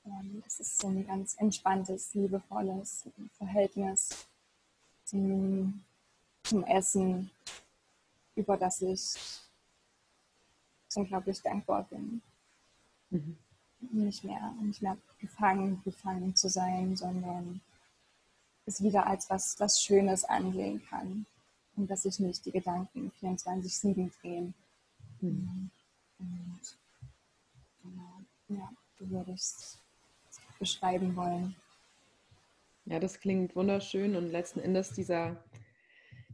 Ähm, 0.05 0.43
es 0.47 0.61
ist 0.61 0.81
so 0.81 0.89
ein 0.89 1.07
ganz 1.07 1.35
entspanntes, 1.39 2.15
liebevolles 2.15 3.09
Verhältnis 3.39 4.27
zum, 5.05 5.85
zum 6.43 6.65
Essen, 6.65 7.31
über 8.35 8.57
das 8.57 8.83
ich 8.83 9.15
unglaublich 10.97 11.41
dankbar 11.43 11.85
bin. 11.85 12.23
Mhm. 13.11 13.37
Nicht, 13.91 14.25
mehr, 14.25 14.53
nicht 14.63 14.83
mehr 14.83 14.97
gefangen, 15.21 15.81
gefangen 15.85 16.35
zu 16.35 16.49
sein, 16.49 16.97
sondern 16.97 17.61
es 18.67 18.83
wieder 18.83 19.07
als 19.07 19.29
was, 19.31 19.61
was 19.61 19.83
Schönes 19.83 20.25
ansehen 20.25 20.83
kann 20.89 21.27
und 21.77 21.91
dass 21.91 22.03
sich 22.03 22.19
nicht 22.21 22.45
die 22.47 22.53
Gedanken 22.53 23.13
24-7 23.21 24.11
drehen. 24.21 24.55
Mhm. 25.21 25.71
Und, 26.19 26.61
genau, 27.83 28.21
ja, 28.49 28.71
so 28.99 29.11
würde 29.11 29.33
ich 29.33 29.41
es 29.41 29.79
beschreiben 30.59 31.15
wollen. 31.17 31.55
Ja, 32.87 33.01
das 33.01 33.19
klingt 33.19 33.57
wunderschön 33.57 34.15
und 34.15 34.31
letzten 34.31 34.61
Endes 34.61 34.91
dieser, 34.91 35.43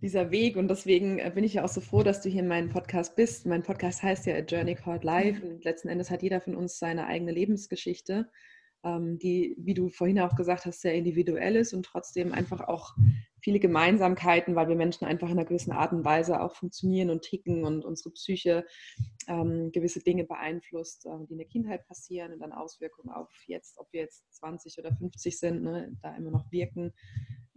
dieser 0.03 0.31
Weg 0.31 0.57
und 0.57 0.69
deswegen 0.69 1.19
äh, 1.19 1.31
bin 1.33 1.45
ich 1.45 1.55
ja 1.55 1.65
auch 1.65 1.69
so 1.69 1.81
froh, 1.81 2.03
dass 2.03 2.23
du 2.23 2.29
hier 2.29 2.43
in 2.43 2.49
meinem 2.49 2.71
Podcast 2.71 3.15
bist. 3.15 3.47
Mein 3.47 3.63
Podcast 3.63 4.03
heißt 4.03 4.27
ja 4.27 4.35
A 4.35 4.41
Journey 4.41 4.75
Called 4.75 5.05
Life 5.05 5.47
und 5.47 5.65
letzten 5.65 5.89
Endes 5.89 6.11
hat 6.11 6.23
jeder 6.23 6.41
von 6.41 6.57
uns 6.57 6.79
seine 6.79 7.07
eigene 7.07 7.31
Lebensgeschichte, 7.31 8.29
die, 8.83 9.55
wie 9.59 9.75
du 9.75 9.89
vorhin 9.91 10.21
auch 10.21 10.37
gesagt 10.37 10.65
hast, 10.65 10.81
sehr 10.81 10.95
individuell 10.95 11.57
ist 11.57 11.75
und 11.75 11.85
trotzdem 11.85 12.33
einfach 12.33 12.67
auch 12.67 12.95
viele 13.43 13.59
Gemeinsamkeiten, 13.59 14.55
weil 14.55 14.69
wir 14.69 14.77
Menschen 14.77 15.07
einfach 15.07 15.29
in 15.29 15.39
einer 15.39 15.47
gewissen 15.47 15.73
Art 15.73 15.93
und 15.93 16.05
Weise 16.05 16.41
auch 16.41 16.55
funktionieren 16.55 17.11
und 17.11 17.23
ticken 17.23 17.65
und 17.65 17.85
unsere 17.85 18.11
Psyche 18.11 18.67
ähm, 19.29 19.71
gewisse 19.73 20.01
Dinge 20.01 20.25
beeinflusst, 20.25 21.07
äh, 21.07 21.27
die 21.27 21.33
in 21.33 21.39
der 21.39 21.47
Kindheit 21.47 21.87
passieren 21.87 22.33
und 22.33 22.41
dann 22.41 22.53
Auswirkungen 22.53 23.11
auf 23.11 23.31
jetzt, 23.47 23.79
ob 23.79 23.93
wir 23.93 24.03
jetzt 24.03 24.25
20 24.35 24.79
oder 24.79 24.95
50 24.95 25.39
sind, 25.39 25.63
ne, 25.63 25.93
da 26.03 26.15
immer 26.17 26.31
noch 26.31 26.51
wirken 26.51 26.93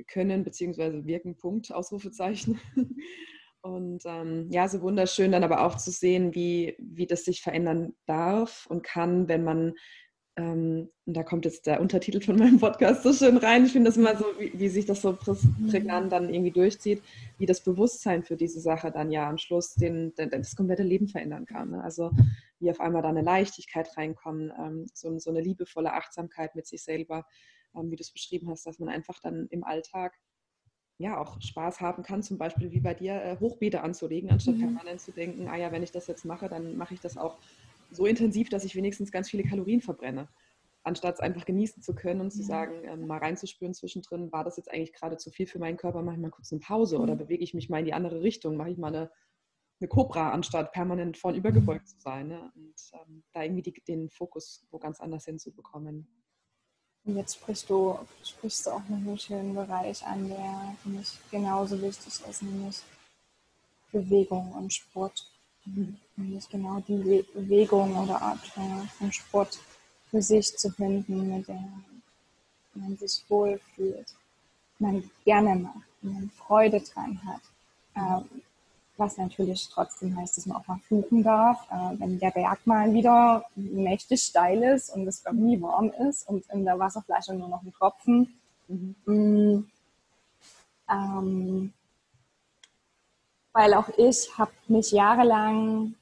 können, 0.08 0.44
beziehungsweise 0.44 1.06
wirken, 1.06 1.38
Punkt, 1.38 1.72
Ausrufezeichen. 1.72 2.60
Und 3.66 4.04
ähm, 4.06 4.50
ja, 4.52 4.68
so 4.68 4.82
wunderschön 4.82 5.32
dann 5.32 5.46
aber 5.46 5.66
auch 5.66 5.78
zu 5.78 5.90
sehen, 5.90 6.36
wie, 6.36 6.76
wie 6.80 7.08
das 7.08 7.24
sich 7.24 7.42
verändern 7.42 7.94
darf 8.06 8.66
und 8.68 8.84
kann, 8.84 9.30
wenn 9.30 9.46
man 9.46 9.76
ähm, 10.36 10.90
und 11.06 11.14
da 11.16 11.22
kommt 11.22 11.46
jetzt 11.46 11.68
der 11.68 11.80
Untertitel 11.80 12.20
von 12.20 12.38
meinem 12.38 12.60
Podcast 12.60 13.04
so 13.04 13.14
schön 13.14 13.38
rein. 13.38 13.66
Ich 13.66 13.74
finde 13.74 13.90
das 13.90 13.98
immer 13.98 14.18
so, 14.18 14.26
wie, 14.40 14.52
wie, 14.58 14.70
sich 14.70 14.86
das 14.86 15.02
so 15.02 15.14
prägnant 15.70 16.12
dann 16.12 16.34
irgendwie 16.34 16.52
durchzieht, 16.52 17.04
wie 17.38 17.46
das 17.46 17.62
Bewusstsein 17.62 18.24
für 18.24 18.36
diese 18.36 18.60
Sache 18.60 18.92
dann 18.92 19.12
ja 19.12 19.30
am 19.30 19.38
Schluss 19.38 19.76
den, 19.76 20.16
den 20.16 20.32
das 20.32 20.56
komplette 20.56 20.84
Leben 20.84 21.08
verändern 21.08 21.46
kann. 21.46 21.72
Ne? 21.72 21.84
Also 21.84 22.12
wie 22.60 22.72
auf 22.72 22.80
einmal 22.80 23.04
da 23.04 23.10
eine 23.10 23.22
Leichtigkeit 23.22 23.96
reinkommt, 23.96 24.52
ähm, 24.58 24.88
so, 24.94 25.20
so, 25.20 25.30
eine 25.30 25.42
liebevolle 25.42 25.94
Achtsamkeit 25.94 26.56
mit 26.56 26.66
sich 26.66 26.82
selber, 26.82 27.26
ähm, 27.76 27.92
wie 27.92 27.96
du 27.96 28.02
es 28.02 28.12
beschrieben 28.12 28.50
hast, 28.50 28.66
dass 28.66 28.80
man 28.80 28.90
einfach 28.90 29.20
dann 29.20 29.48
im 29.52 29.64
Alltag 29.64 30.18
ja 30.98 31.18
auch 31.20 31.40
Spaß 31.42 31.82
haben 31.82 32.02
kann, 32.02 32.24
zum 32.24 32.38
Beispiel 32.38 32.72
wie 32.72 32.80
bei 32.80 32.94
dir 32.94 33.22
äh, 33.22 33.38
Hochbeete 33.40 33.82
anzulegen, 33.82 34.32
anstatt 34.32 34.56
mhm. 34.56 34.62
permanent 34.62 35.02
zu 35.02 35.12
denken, 35.12 35.48
ah 35.48 35.58
ja, 35.58 35.72
wenn 35.72 35.84
ich 35.84 35.92
das 35.92 36.08
jetzt 36.08 36.26
mache, 36.26 36.50
dann 36.50 36.78
mache 36.78 36.94
ich 36.94 37.02
das 37.02 37.18
auch 37.18 37.38
so 37.96 38.06
intensiv, 38.06 38.50
dass 38.50 38.64
ich 38.64 38.76
wenigstens 38.76 39.12
ganz 39.12 39.30
viele 39.30 39.44
Kalorien 39.44 39.82
verbrenne. 39.82 40.30
Anstatt 40.84 41.16
es 41.16 41.20
einfach 41.22 41.46
genießen 41.46 41.82
zu 41.82 41.96
können 41.96 42.20
und 42.20 42.32
zu 42.32 42.42
mhm. 42.42 42.48
sagen, 42.48 42.74
ähm, 42.86 43.08
mal 43.08 43.20
reinzuspüren 43.20 43.74
zwischendrin, 43.74 44.32
war 44.32 44.44
das 44.44 44.58
jetzt 44.58 44.70
eigentlich 44.72 44.94
gerade 44.94 45.18
zu 45.18 45.32
viel 45.32 45.48
für 45.48 45.60
meinen 45.60 45.78
Körper, 45.78 46.02
mache 46.02 46.16
ich 46.16 46.22
mal 46.22 46.30
kurz 46.30 46.52
eine 46.52 46.60
Pause 46.60 47.00
oder 47.00 47.14
mhm. 47.14 47.20
bewege 47.20 47.44
ich 47.44 47.54
mich 47.54 47.70
mal 47.70 47.80
in 47.80 47.86
die 47.86 47.94
andere 47.94 48.22
Richtung, 48.22 48.58
mache 48.58 48.72
ich 48.72 48.78
mal 48.78 48.90
eine, 48.90 49.12
eine 49.80 49.88
Cobra, 49.88 50.32
anstatt 50.32 50.74
permanent 50.74 51.18
vorn 51.18 51.36
übergebeugt 51.36 51.88
zu 51.88 52.00
sein. 52.00 52.28
Ne? 52.28 52.52
Und 52.56 52.76
ähm, 52.94 53.24
da 53.32 53.44
irgendwie 53.44 53.62
die, 53.62 53.84
den 53.88 54.10
Fokus 54.10 54.66
wo 54.72 54.78
ganz 54.78 55.00
anders 55.00 55.26
hinzubekommen. 55.26 56.08
Und 57.06 57.18
jetzt 57.18 57.36
sprichst 57.36 57.70
du, 57.70 58.00
sprichst 58.24 58.66
du 58.66 58.72
auch 58.72 58.90
noch 58.90 58.98
einen 58.98 59.18
schönen 59.18 59.54
Bereich 59.54 60.06
an, 60.06 60.28
der 60.28 60.76
für 60.82 60.90
mich 60.90 61.18
genauso 61.32 61.82
wichtig 61.82 62.14
ist, 62.28 62.44
nämlich 62.44 62.82
Bewegung 63.92 64.52
und 64.54 64.74
Sport. 64.74 65.33
Nämlich 65.66 66.50
genau 66.50 66.80
die 66.88 67.26
Bewegung 67.34 67.96
oder 67.96 68.22
Art 68.22 68.46
von 68.98 69.12
Sport 69.12 69.60
für 70.10 70.22
sich 70.22 70.56
zu 70.58 70.70
finden, 70.70 71.38
mit 71.38 71.48
der 71.48 71.64
man 72.76 72.98
sich 72.98 73.24
wohlfühlt, 73.30 74.08
man 74.80 75.10
gerne 75.26 75.56
macht, 75.56 75.88
man 76.02 76.30
Freude 76.32 76.82
dran 76.82 77.20
hat. 77.26 77.42
Ähm, 77.96 78.42
was 78.98 79.18
natürlich 79.18 79.70
trotzdem 79.70 80.16
heißt, 80.16 80.38
dass 80.38 80.46
man 80.46 80.58
auch 80.58 80.68
mal 80.68 80.80
fluchen 80.88 81.24
darf, 81.24 81.68
äh, 81.72 82.00
wenn 82.00 82.20
der 82.20 82.32
Berg 82.32 82.66
mal 82.66 82.94
wieder 82.94 83.46
mächtig 83.56 84.22
steil 84.22 84.62
ist 84.64 84.90
und 84.90 85.08
es 85.08 85.24
irgendwie 85.26 85.62
warm 85.62 85.92
ist 86.08 86.28
und 86.28 86.46
in 86.52 86.64
der 86.64 86.78
Wasserflasche 86.78 87.34
nur 87.34 87.50
noch 87.50 87.64
ein 87.64 87.74
Tropfen. 87.74 88.40
Mhm. 88.68 88.96
Mm, 89.06 89.72
ähm, 90.90 91.74
weil 93.54 93.74
auch 93.76 93.90
ich 93.98 94.36
habe 94.38 94.52
mich 94.68 94.92
jahrelang 94.92 95.96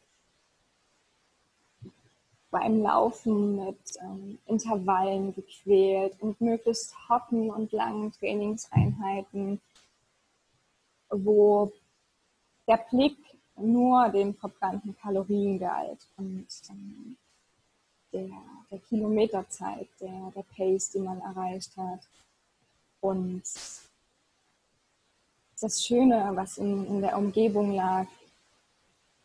beim 2.49 2.81
Laufen 2.81 3.65
mit 3.65 3.79
ähm, 4.01 4.37
Intervallen 4.45 5.33
gequält 5.33 6.15
und 6.21 6.39
möglichst 6.41 6.93
hoppen 7.09 7.49
und 7.49 7.71
langen 7.71 8.11
Trainingseinheiten, 8.13 9.61
wo 11.09 11.71
der 12.67 12.77
Blick 12.89 13.17
nur 13.55 14.09
den 14.09 14.33
verbrannten 14.33 14.95
Kalorien 14.97 15.59
galt 15.59 16.07
und 16.17 16.47
ähm, 16.69 17.17
der, 18.11 18.29
der 18.69 18.79
Kilometerzeit, 18.79 19.87
der, 19.99 20.31
der 20.35 20.43
Pace, 20.55 20.91
die 20.91 20.99
man 20.99 21.21
erreicht 21.21 21.75
hat. 21.77 22.01
Und 22.99 23.43
das 25.61 25.85
Schöne, 25.85 26.31
was 26.33 26.57
in, 26.57 26.85
in 26.87 27.01
der 27.01 27.17
Umgebung 27.17 27.73
lag, 27.73 28.07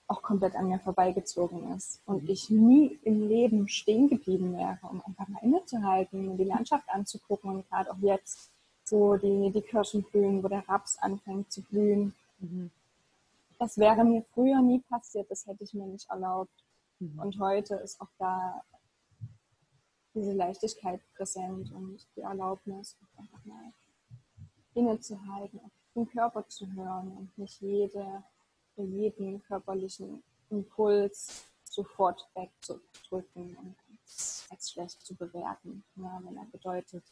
auch 0.09 0.23
komplett 0.23 0.55
an 0.55 0.69
mir 0.69 0.79
vorbeigezogen 0.79 1.73
ist 1.75 2.01
und 2.07 2.25
mhm. 2.25 2.31
ich 2.31 2.49
nie 2.51 2.99
im 3.03 3.27
Leben 3.27 3.69
stehen 3.69 4.09
geblieben 4.09 4.57
wäre, 4.57 4.79
um 4.83 5.03
einfach 5.05 5.27
mal 5.29 5.43
innezuhalten, 5.43 6.29
mir 6.29 6.37
die 6.37 6.45
Landschaft 6.45 6.89
anzugucken 6.89 7.51
und 7.51 7.69
gerade 7.69 7.91
auch 7.91 7.99
jetzt, 7.99 8.51
wo 8.89 9.17
die, 9.17 9.51
die 9.51 9.63
Kirschen 9.63 10.05
blühen, 10.05 10.45
wo 10.45 10.49
der 10.49 10.69
Raps 10.69 10.97
anfängt 10.99 11.51
zu 11.51 11.63
blühen. 11.63 12.15
Mhm. 12.39 12.71
Das 13.59 13.79
wäre 13.79 14.05
mir 14.05 14.23
früher 14.33 14.61
nie 14.63 14.81
passiert, 14.81 15.31
das 15.31 15.47
hätte 15.47 15.65
ich 15.65 15.75
mir 15.75 15.87
nicht 15.87 16.09
erlaubt. 16.09 16.53
Mhm. 17.01 17.19
Und 17.19 17.41
heute 17.41 17.75
ist 17.77 18.01
auch 18.01 18.11
da 18.19 18.63
diese 20.15 20.33
Leichtigkeit 20.33 21.01
präsent 21.17 21.73
und 21.73 22.07
die 22.17 22.21
Erlaubnis, 22.21 22.97
einfach 23.17 23.45
mal 23.45 23.73
innezuhalten, 24.75 25.61
auf 25.65 25.71
den 25.97 26.09
Körper 26.09 26.47
zu 26.49 26.71
hören 26.75 27.17
und 27.17 27.39
nicht 27.39 27.61
jede, 27.61 28.23
jeden 28.77 29.43
körperlichen 29.43 30.23
Impuls 30.51 31.45
sofort 31.65 32.29
wegzudrücken 32.35 33.57
und 33.57 33.77
als 34.51 34.71
schlecht 34.71 35.05
zu 35.05 35.15
bewerten, 35.15 35.85
ja, 35.97 36.21
wenn 36.23 36.37
er 36.37 36.45
bedeutet, 36.47 37.05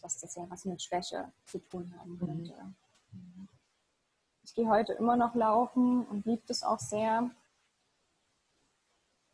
dass 0.00 0.18
das 0.18 0.34
ja 0.34 0.44
was 0.48 0.64
mit 0.64 0.82
Schwäche 0.82 1.30
zu 1.46 1.58
tun 1.58 1.94
haben 1.98 2.12
mhm. 2.12 2.18
könnte. 2.18 2.74
Mhm. 3.12 3.48
Ich 4.42 4.54
gehe 4.54 4.68
heute 4.68 4.94
immer 4.94 5.16
noch 5.16 5.34
laufen 5.34 6.04
und 6.06 6.26
liebe 6.26 6.42
es 6.48 6.62
auch 6.62 6.80
sehr, 6.80 7.30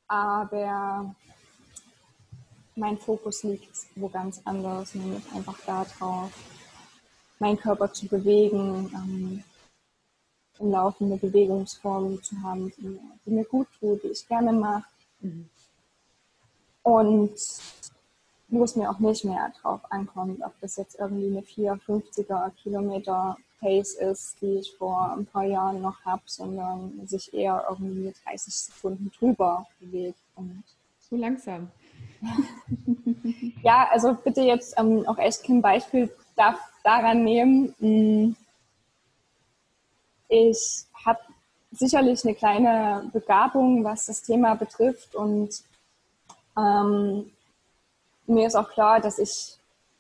aber 0.06 1.14
mein 2.76 2.98
Fokus 2.98 3.42
liegt 3.42 3.70
wo 3.96 4.08
ganz 4.08 4.40
anders, 4.44 4.94
nämlich 4.94 5.32
einfach 5.32 5.58
darauf, 5.66 6.32
meinen 7.40 7.58
Körper 7.58 7.92
zu 7.92 8.06
bewegen, 8.06 8.90
ähm, 8.94 9.44
im 10.60 10.70
Laufen 10.70 11.06
eine 11.06 11.16
Bewegungsform 11.16 12.22
zu 12.22 12.40
haben, 12.42 12.70
die, 12.76 12.98
die, 13.24 13.30
mir 13.30 13.44
gut 13.44 13.66
tut, 13.78 14.02
die 14.02 14.08
ich 14.08 14.28
gerne 14.28 14.52
mache. 14.52 14.84
Mhm. 15.20 15.48
Und 16.82 17.32
wo 18.48 18.64
es 18.64 18.76
mir 18.76 18.90
auch 18.90 18.98
nicht 18.98 19.24
mehr 19.24 19.52
drauf 19.60 19.80
ankommt, 19.90 20.42
ob 20.42 20.52
das 20.60 20.76
jetzt 20.76 20.98
irgendwie 20.98 21.26
eine 21.26 21.40
450er 21.40 22.50
Kilometer 22.62 23.36
Pace 23.60 23.94
ist, 23.94 24.36
die 24.40 24.58
ich 24.58 24.74
vor 24.76 25.12
ein 25.12 25.26
paar 25.26 25.44
Jahren 25.44 25.82
noch 25.82 26.04
habe, 26.04 26.22
sondern 26.26 27.06
sich 27.06 27.32
eher 27.32 27.64
irgendwie 27.68 28.12
30 28.24 28.54
Sekunden 28.54 29.10
drüber 29.18 29.66
bewegt. 29.78 30.18
Und 30.34 30.64
so 30.98 31.16
langsam. 31.16 31.70
ja, 33.62 33.88
also 33.90 34.14
bitte 34.14 34.42
jetzt 34.42 34.74
ähm, 34.78 35.06
auch 35.06 35.18
echt 35.18 35.44
kein 35.44 35.62
Beispiel 35.62 36.10
darf 36.36 36.58
daran 36.82 37.24
nehmen. 37.24 37.74
Mm, 37.78 38.36
ich 40.28 40.84
habe 41.04 41.20
sicherlich 41.72 42.24
eine 42.24 42.34
kleine 42.34 43.10
Begabung, 43.12 43.84
was 43.84 44.06
das 44.06 44.22
Thema 44.22 44.54
betrifft 44.54 45.14
und 45.14 45.62
ähm, 46.56 47.30
mir 48.26 48.46
ist 48.46 48.56
auch 48.56 48.70
klar, 48.70 49.00
dass 49.00 49.18
ich 49.18 49.58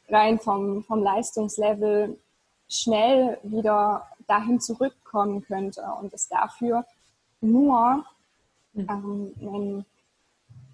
rein 0.08 0.38
vom, 0.38 0.82
vom 0.84 1.02
Leistungslevel 1.02 2.18
schnell 2.68 3.38
wieder 3.42 4.06
dahin 4.26 4.60
zurückkommen 4.60 5.42
könnte 5.42 5.82
und 6.00 6.12
es 6.12 6.28
dafür 6.28 6.84
nur 7.40 8.04
mhm. 8.72 8.86
ähm, 8.88 9.34
einen 9.40 9.86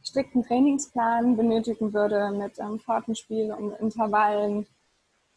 strikten 0.03 0.45
Trainingsplan 0.45 1.37
benötigen 1.37 1.93
würde 1.93 2.31
mit 2.31 2.59
ähm, 2.59 2.79
Fahrtenspiel 2.79 3.53
und 3.53 3.73
Intervallen 3.81 4.67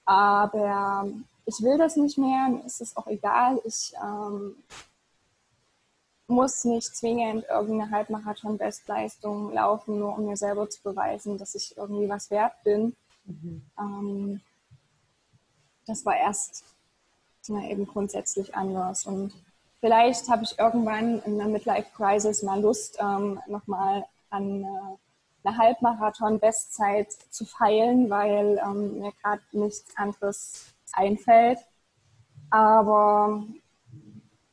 aber 0.10 1.08
ich 1.46 1.62
will 1.62 1.78
das 1.78 1.96
nicht 1.96 2.18
mehr, 2.18 2.50
mir 2.50 2.66
ist 2.66 2.82
es 2.82 2.98
auch 2.98 3.06
egal. 3.06 3.62
Ich 3.64 3.94
ähm, 4.04 4.56
muss 6.26 6.66
nicht 6.66 6.96
zwingend 6.96 7.46
irgendeine 7.48 7.92
Halbmarathon-Bestleistung 7.92 9.54
laufen, 9.54 10.00
nur 10.00 10.18
um 10.18 10.26
mir 10.26 10.36
selber 10.36 10.68
zu 10.68 10.82
beweisen, 10.82 11.38
dass 11.38 11.54
ich 11.54 11.78
irgendwie 11.78 12.10
was 12.10 12.32
wert 12.32 12.54
bin. 12.64 12.96
Mhm. 13.26 13.62
Ähm, 13.78 14.42
das 15.86 16.04
war 16.08 16.18
erst 16.18 16.64
na, 17.48 17.70
eben 17.70 17.86
grundsätzlich 17.86 18.56
anders. 18.56 19.06
Und 19.06 19.32
vielleicht 19.82 20.28
habe 20.28 20.44
ich 20.44 20.58
irgendwann 20.58 21.22
in 21.22 21.38
der 21.38 21.48
Midlife-Crisis 21.48 22.42
mal 22.42 22.60
Lust, 22.60 22.98
ähm, 23.00 23.40
nochmal 23.48 24.06
an 24.32 24.64
äh, 24.64 24.98
eine 25.44 25.58
Halbmarathon-Bestzeit 25.58 27.12
zu 27.30 27.46
feilen, 27.46 28.10
weil 28.10 28.60
ähm, 28.64 29.00
mir 29.00 29.12
gerade 29.22 29.42
nichts 29.52 29.96
anderes 29.96 30.74
einfällt. 30.94 31.60
Aber 32.50 33.44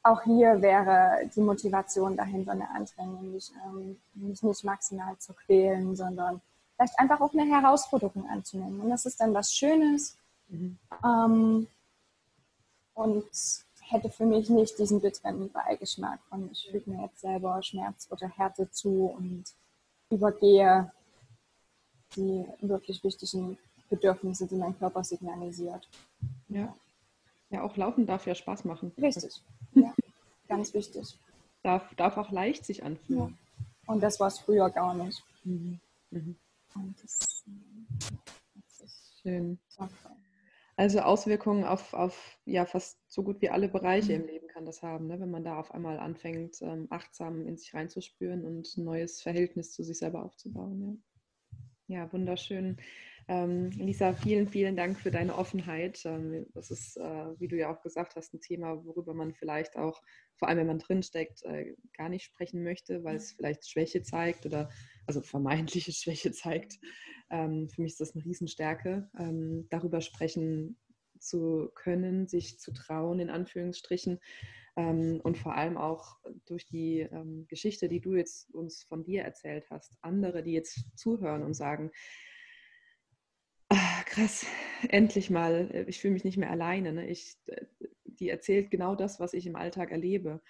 auch 0.03 0.22
hier 0.22 0.62
wäre 0.62 1.29
die 1.35 1.40
Motivation 1.40 2.16
dahinter 2.16 2.53
eine 2.53 2.68
andere, 2.70 3.07
nämlich 3.07 3.51
ähm, 3.66 3.96
mich 4.14 4.42
nicht 4.42 4.64
maximal 4.64 5.16
zu 5.18 5.33
quälen, 5.35 5.96
sondern 5.96 6.40
vielleicht 6.77 6.99
einfach 6.99 7.20
auch 7.20 7.33
eine 7.33 7.44
Herausforderung 7.44 8.29
anzunehmen. 8.29 8.81
Und 8.81 8.90
das 8.90 9.07
ist 9.07 9.20
dann 9.20 9.35
was 9.35 9.53
Schönes. 9.53 10.16
Mhm. 10.49 10.79
Ähm, 11.05 11.66
und 12.94 13.25
hätte 13.81 14.11
für 14.11 14.27
mich 14.27 14.49
nicht 14.49 14.79
diesen 14.79 15.01
bitteren 15.01 15.51
Beigeschmack 15.51 16.20
von 16.29 16.51
ich 16.51 16.68
füge 16.70 16.90
mir 16.90 17.03
jetzt 17.03 17.20
selber 17.20 17.62
Schmerz 17.62 18.09
oder 18.11 18.29
Härte 18.29 18.70
zu 18.70 19.07
und 19.07 19.44
übergehe 20.11 20.90
die 22.14 22.47
wirklich 22.61 23.03
wichtigen 23.05 23.59
Bedürfnisse, 23.90 24.47
die 24.47 24.57
mein 24.57 24.79
Körper 24.79 25.05
signalisiert. 25.05 25.88
Ja. 26.49 26.75
Ja, 27.51 27.62
auch 27.62 27.77
Laufen 27.77 28.07
darf 28.07 28.27
ja 28.27 28.35
Spaß 28.35 28.64
machen. 28.64 28.92
Richtig. 28.99 29.42
Ja, 29.75 29.95
ganz 30.49 30.75
wichtig. 30.75 31.19
Darf, 31.62 31.95
darf 31.95 32.16
auch 32.16 32.31
leicht 32.31 32.64
sich 32.64 32.83
anfühlen. 32.83 33.38
Ja. 33.38 33.92
Und 33.92 34.03
das 34.03 34.19
war 34.19 34.29
es 34.29 34.38
früher 34.38 34.69
gar 34.71 34.95
nicht. 34.95 35.23
Mhm. 35.45 35.79
Mhm. 36.11 36.37
Das, 37.01 37.45
das, 38.69 38.81
ist 38.81 39.21
schön. 39.23 39.59
Also 40.78 41.00
Auswirkungen 41.00 41.64
auf, 41.64 41.94
auf 41.94 42.38
ja 42.44 42.66
fast 42.66 43.00
so 43.10 43.22
gut 43.22 43.40
wie 43.40 43.48
alle 43.48 43.68
Bereiche 43.68 44.14
mhm. 44.14 44.20
im 44.20 44.26
Leben 44.26 44.46
kann 44.48 44.66
das 44.66 44.82
haben, 44.82 45.06
ne? 45.06 45.18
wenn 45.18 45.30
man 45.30 45.42
da 45.42 45.58
auf 45.58 45.72
einmal 45.72 45.98
anfängt, 45.98 46.60
ähm, 46.60 46.86
achtsam 46.90 47.46
in 47.46 47.56
sich 47.56 47.72
reinzuspüren 47.74 48.44
und 48.44 48.76
ein 48.76 48.84
neues 48.84 49.22
Verhältnis 49.22 49.72
zu 49.72 49.82
sich 49.82 49.98
selber 49.98 50.22
aufzubauen. 50.22 51.02
Ja, 51.88 52.00
ja 52.02 52.12
wunderschön. 52.12 52.76
Ähm, 53.28 53.70
Lisa, 53.70 54.12
vielen, 54.12 54.48
vielen 54.48 54.76
Dank 54.76 55.00
für 55.00 55.10
deine 55.10 55.36
Offenheit. 55.36 56.02
Ähm, 56.04 56.46
das 56.52 56.70
ist, 56.70 56.96
äh, 56.98 57.40
wie 57.40 57.48
du 57.48 57.56
ja 57.56 57.74
auch 57.74 57.80
gesagt 57.80 58.14
hast, 58.14 58.34
ein 58.34 58.40
Thema, 58.40 58.84
worüber 58.84 59.14
man 59.14 59.32
vielleicht 59.32 59.76
auch, 59.76 60.02
vor 60.36 60.48
allem 60.48 60.58
wenn 60.58 60.66
man 60.68 60.78
drinsteckt, 60.78 61.42
äh, 61.44 61.74
gar 61.96 62.08
nicht 62.08 62.24
sprechen 62.24 62.62
möchte, 62.62 63.02
weil 63.02 63.16
es 63.16 63.32
vielleicht 63.32 63.68
Schwäche 63.68 64.02
zeigt 64.02 64.46
oder 64.46 64.68
also 65.07 65.21
vermeintliche 65.21 65.92
Schwäche 65.92 66.33
zeigt. 66.33 66.79
Ähm, 67.31 67.69
für 67.69 67.83
mich 67.83 67.92
ist 67.92 68.01
das 68.01 68.14
eine 68.14 68.25
Riesenstärke, 68.25 69.11
ähm, 69.19 69.66
darüber 69.71 70.01
sprechen 70.01 70.79
zu 71.19 71.71
können, 71.75 72.29
sich 72.29 72.59
zu 72.59 72.73
trauen, 72.73 73.21
in 73.21 73.31
Anführungsstrichen. 73.31 74.21
Ähm, 74.77 75.21
und 75.23 75.38
vor 75.38 75.55
allem 75.55 75.77
auch 75.77 76.19
durch 76.47 76.66
die 76.66 77.01
ähm, 77.01 77.47
Geschichte, 77.49 77.88
die 77.88 78.01
du 78.01 78.14
jetzt 78.14 78.51
uns 78.55 78.83
von 78.83 79.05
dir 79.05 79.23
erzählt 79.23 79.69
hast, 79.71 79.97
andere, 80.03 80.42
die 80.42 80.53
jetzt 80.53 80.85
zuhören 80.97 81.42
und 81.42 81.55
sagen, 81.55 81.90
ah, 83.71 84.03
krass, 84.05 84.47
endlich 84.88 85.31
mal, 85.31 85.71
äh, 85.73 85.85
ich 85.88 86.01
fühle 86.01 86.12
mich 86.12 86.25
nicht 86.25 86.37
mehr 86.37 86.51
alleine. 86.51 86.92
Ne? 86.92 87.09
Ich, 87.09 87.37
äh, 87.47 87.64
die 88.05 88.29
erzählt 88.29 88.71
genau 88.71 88.95
das, 88.95 89.19
was 89.19 89.33
ich 89.33 89.47
im 89.47 89.57
Alltag 89.57 89.90
erlebe. 89.90 90.42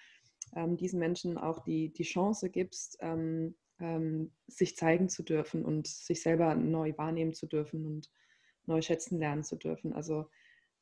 Ähm, 0.55 0.77
diesen 0.77 0.99
Menschen 0.99 1.37
auch 1.37 1.63
die, 1.63 1.91
die 1.93 2.03
Chance 2.03 2.49
gibst, 2.49 2.97
ähm, 3.79 4.31
sich 4.47 4.75
zeigen 4.75 5.09
zu 5.09 5.23
dürfen 5.23 5.63
und 5.63 5.87
sich 5.87 6.21
selber 6.21 6.55
neu 6.55 6.93
wahrnehmen 6.97 7.33
zu 7.33 7.47
dürfen 7.47 7.85
und 7.85 8.09
neu 8.65 8.81
schätzen 8.81 9.19
lernen 9.19 9.43
zu 9.43 9.55
dürfen. 9.55 9.93
Also 9.93 10.29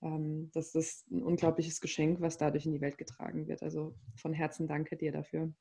ähm, 0.01 0.51
das 0.53 0.75
ist 0.75 1.10
ein 1.12 1.23
unglaubliches 1.23 1.81
Geschenk, 1.81 2.21
was 2.21 2.38
dadurch 2.38 2.65
in 2.65 2.73
die 2.73 2.81
Welt 2.81 2.97
getragen 2.97 3.47
wird. 3.47 3.63
Also 3.63 3.95
von 4.15 4.34
Herzen 4.34 4.67
danke 4.67 4.95
dir 4.97 5.12
dafür. 5.12 5.51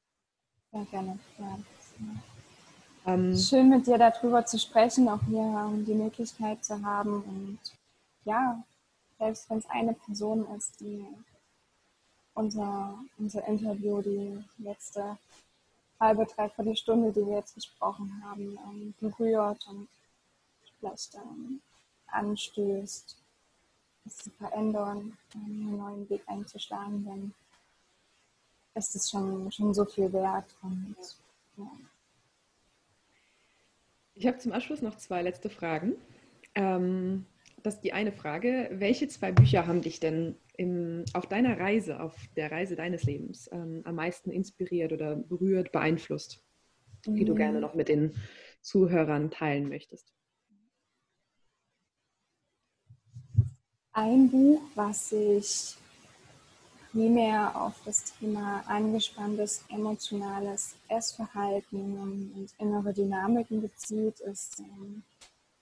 Sehr 0.73 0.85
gerne. 0.87 1.19
Ja. 1.39 1.59
Ähm, 3.07 3.37
Schön 3.37 3.69
mit 3.69 3.87
dir 3.87 3.99
darüber 3.99 4.45
zu 4.47 4.59
sprechen, 4.59 5.09
auch 5.09 5.23
hier 5.27 5.85
die 5.87 5.95
Möglichkeit 5.95 6.65
zu 6.65 6.83
haben 6.83 7.23
und 7.23 7.59
ja, 8.25 8.65
selbst 9.19 9.49
wenn 9.51 9.59
es 9.59 9.69
eine 9.69 9.93
Person 9.93 10.47
ist, 10.57 10.81
die 10.81 11.05
unser, 12.33 12.99
unser 13.19 13.47
Interview, 13.47 14.01
die 14.03 14.43
letzte 14.59 15.19
halbe, 16.01 16.27
dreiviertel 16.27 16.77
Stunde, 16.77 17.13
die 17.13 17.27
wir 17.27 17.37
jetzt 17.37 17.55
gesprochen 17.55 18.23
haben, 18.25 18.59
ähm, 18.69 18.95
berührt 19.01 19.67
und 19.69 19.89
vielleicht 20.79 21.15
ähm, 21.15 21.61
anstößt, 22.09 23.17
es 24.07 24.17
zu 24.17 24.31
verändern, 24.31 25.17
einen 25.35 25.77
neuen 25.77 26.11
Weg 26.11 26.23
einzuschlagen, 26.27 27.05
dann 27.05 27.35
ist 28.75 28.95
es 28.95 29.11
schon, 29.11 29.51
schon 29.51 29.73
so 29.73 29.85
viel 29.85 30.13
wert. 30.13 30.55
Und, 30.63 30.97
ja. 31.57 31.71
Ich 34.15 34.27
habe 34.27 34.39
zum 34.39 34.53
Abschluss 34.53 34.83
noch 34.83 34.97
zwei 34.97 35.23
letzte 35.23 35.49
Fragen. 35.49 35.95
Ähm, 36.55 37.27
das 37.63 37.77
ist 37.77 37.85
die 37.85 37.93
eine 37.93 38.13
Frage. 38.13 38.69
Welche 38.73 39.09
zwei 39.09 39.33
Bücher 39.33 39.67
haben 39.67 39.81
dich 39.81 40.01
denn 40.01 40.37
im, 40.57 41.05
auf 41.13 41.27
deiner 41.27 41.59
Reise, 41.59 42.01
auf 42.01 42.17
der 42.37 42.51
Reise 42.51 42.77
deines 42.77 43.05
Lebens 43.05 43.49
ähm, 43.53 43.83
am 43.85 43.97
meisten 43.97 44.31
inspiriert 44.31 44.93
oder 44.93 45.17
berührt, 45.17 45.73
beeinflusst, 45.73 46.43
mhm. 47.07 47.17
die 47.17 47.25
du 47.25 47.35
gerne 47.35 47.59
mhm. 47.59 47.63
noch 47.63 47.75
mit 47.75 47.89
den 47.89 48.15
Zuhörern 48.61 49.31
teilen 49.31 49.69
möchtest? 49.69 50.13
Ein 53.93 54.31
Buch, 54.31 54.61
was 54.75 55.11
sich 55.11 55.77
primär 56.91 57.61
auf 57.61 57.75
das 57.85 58.05
Thema 58.19 58.61
angespanntes 58.67 59.65
emotionales 59.69 60.77
Essverhalten 60.89 61.99
und 61.99 62.49
innere 62.59 62.93
Dynamiken 62.93 63.61
bezieht, 63.61 64.21
ist 64.21 64.61
ähm, 64.61 65.03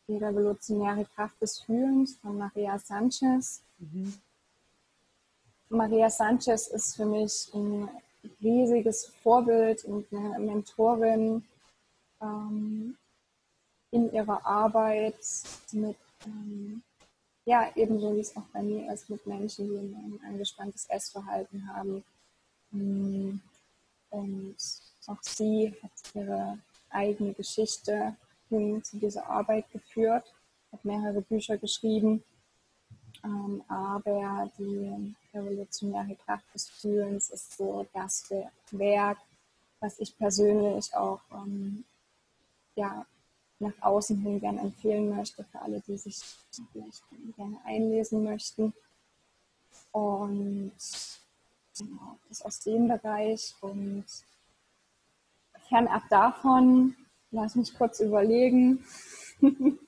die 0.09 0.17
revolutionäre 0.17 1.07
Kraft 1.15 1.41
des 1.41 1.61
Fühlens 1.61 2.17
von 2.17 2.37
Maria 2.37 2.79
Sanchez. 2.79 3.65
Mhm. 3.79 4.15
Maria 5.73 6.11
Sanchez 6.11 6.69
ist 6.69 6.97
für 6.97 7.07
mich 7.07 7.51
ein 7.55 7.89
riesiges 8.43 9.07
Vorbild 9.23 9.85
und 9.85 10.07
eine 10.13 10.39
Mentorin 10.39 11.43
ähm, 12.21 12.99
in 13.91 14.13
ihrer 14.13 14.45
Arbeit 14.45 15.17
mit, 15.73 15.97
ähm, 16.27 16.83
ja, 17.47 17.71
ebenso 17.75 18.15
wie 18.15 18.21
es 18.21 18.37
auch 18.37 18.45
bei 18.53 18.63
mir 18.63 18.93
ist, 18.93 19.09
mit 19.09 19.27
Menschen, 19.27 19.67
die 19.71 19.79
ein 19.79 20.21
angespanntes 20.29 20.85
Essverhalten 20.91 21.67
haben. 21.67 22.05
Mm, 22.71 23.41
und 24.11 24.57
auch 25.07 25.23
sie 25.23 25.75
hat 25.83 25.91
ihre 26.15 26.59
eigene 26.91 27.33
Geschichte 27.33 28.15
hin 28.51 28.85
zu 28.85 28.99
dieser 28.99 29.27
Arbeit 29.27 29.71
geführt, 29.71 30.35
hat 30.71 30.85
mehrere 30.85 31.23
Bücher 31.23 31.57
geschrieben, 31.57 32.23
ähm, 33.25 33.65
aber 33.69 34.51
die 34.59 35.15
revolutionäre 35.35 36.17
Kraft 36.17 36.45
des 36.55 36.69
Fühlens 36.69 37.31
ist 37.31 37.57
so 37.57 37.87
das 37.93 38.33
Werk, 38.71 39.19
was 39.81 39.99
ich 39.99 40.17
persönlich 40.17 40.95
auch 40.95 41.21
ähm, 41.33 41.85
ja, 42.77 43.05
nach 43.59 43.75
außen 43.81 44.19
hin 44.19 44.41
gerne 44.41 44.61
empfehlen 44.61 45.15
möchte 45.15 45.45
für 45.45 45.61
alle, 45.61 45.81
die 45.81 45.97
sich 45.97 46.19
vielleicht 46.73 47.03
gerne 47.37 47.59
einlesen 47.65 48.25
möchten. 48.25 48.73
Und 49.93 50.73
genau, 51.79 52.19
das 52.29 52.43
aus 52.43 52.61
dem 52.61 52.89
Bereich 52.89 53.55
und 53.61 54.05
fernab 55.69 56.03
davon 56.09 56.97
Lass 57.35 57.57
mich 57.57 57.75
kurz 57.75 58.01
überlegen. 58.01 58.85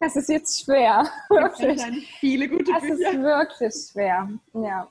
Das 0.00 0.16
ist 0.16 0.28
jetzt 0.28 0.64
schwer. 0.64 1.08
Wirklich. 1.28 2.08
Viele 2.20 2.48
gute 2.48 2.72
das 2.72 2.82
Bücher. 2.82 2.96
Das 2.98 3.14
ist 3.14 3.22
wirklich 3.22 3.74
schwer. 3.92 4.28
Ja. 4.52 4.88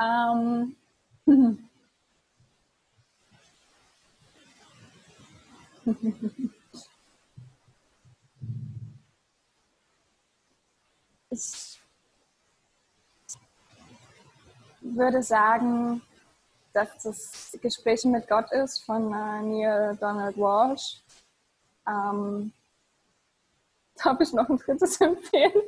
Ähm. 0.00 0.76
Ich 11.28 11.78
würde 14.80 15.22
sagen, 15.22 16.00
dass 16.72 17.02
das 17.02 17.58
Gespräch 17.60 18.04
mit 18.04 18.26
Gott 18.28 18.50
ist 18.52 18.84
von 18.84 19.12
äh, 19.12 19.42
Neil 19.42 19.96
Donald 20.00 20.36
Walsh. 20.36 21.02
Ähm, 21.86 22.52
darf 24.02 24.20
ich 24.20 24.32
noch 24.32 24.48
ein 24.48 24.58
drittes 24.58 25.00
empfehlen? 25.00 25.62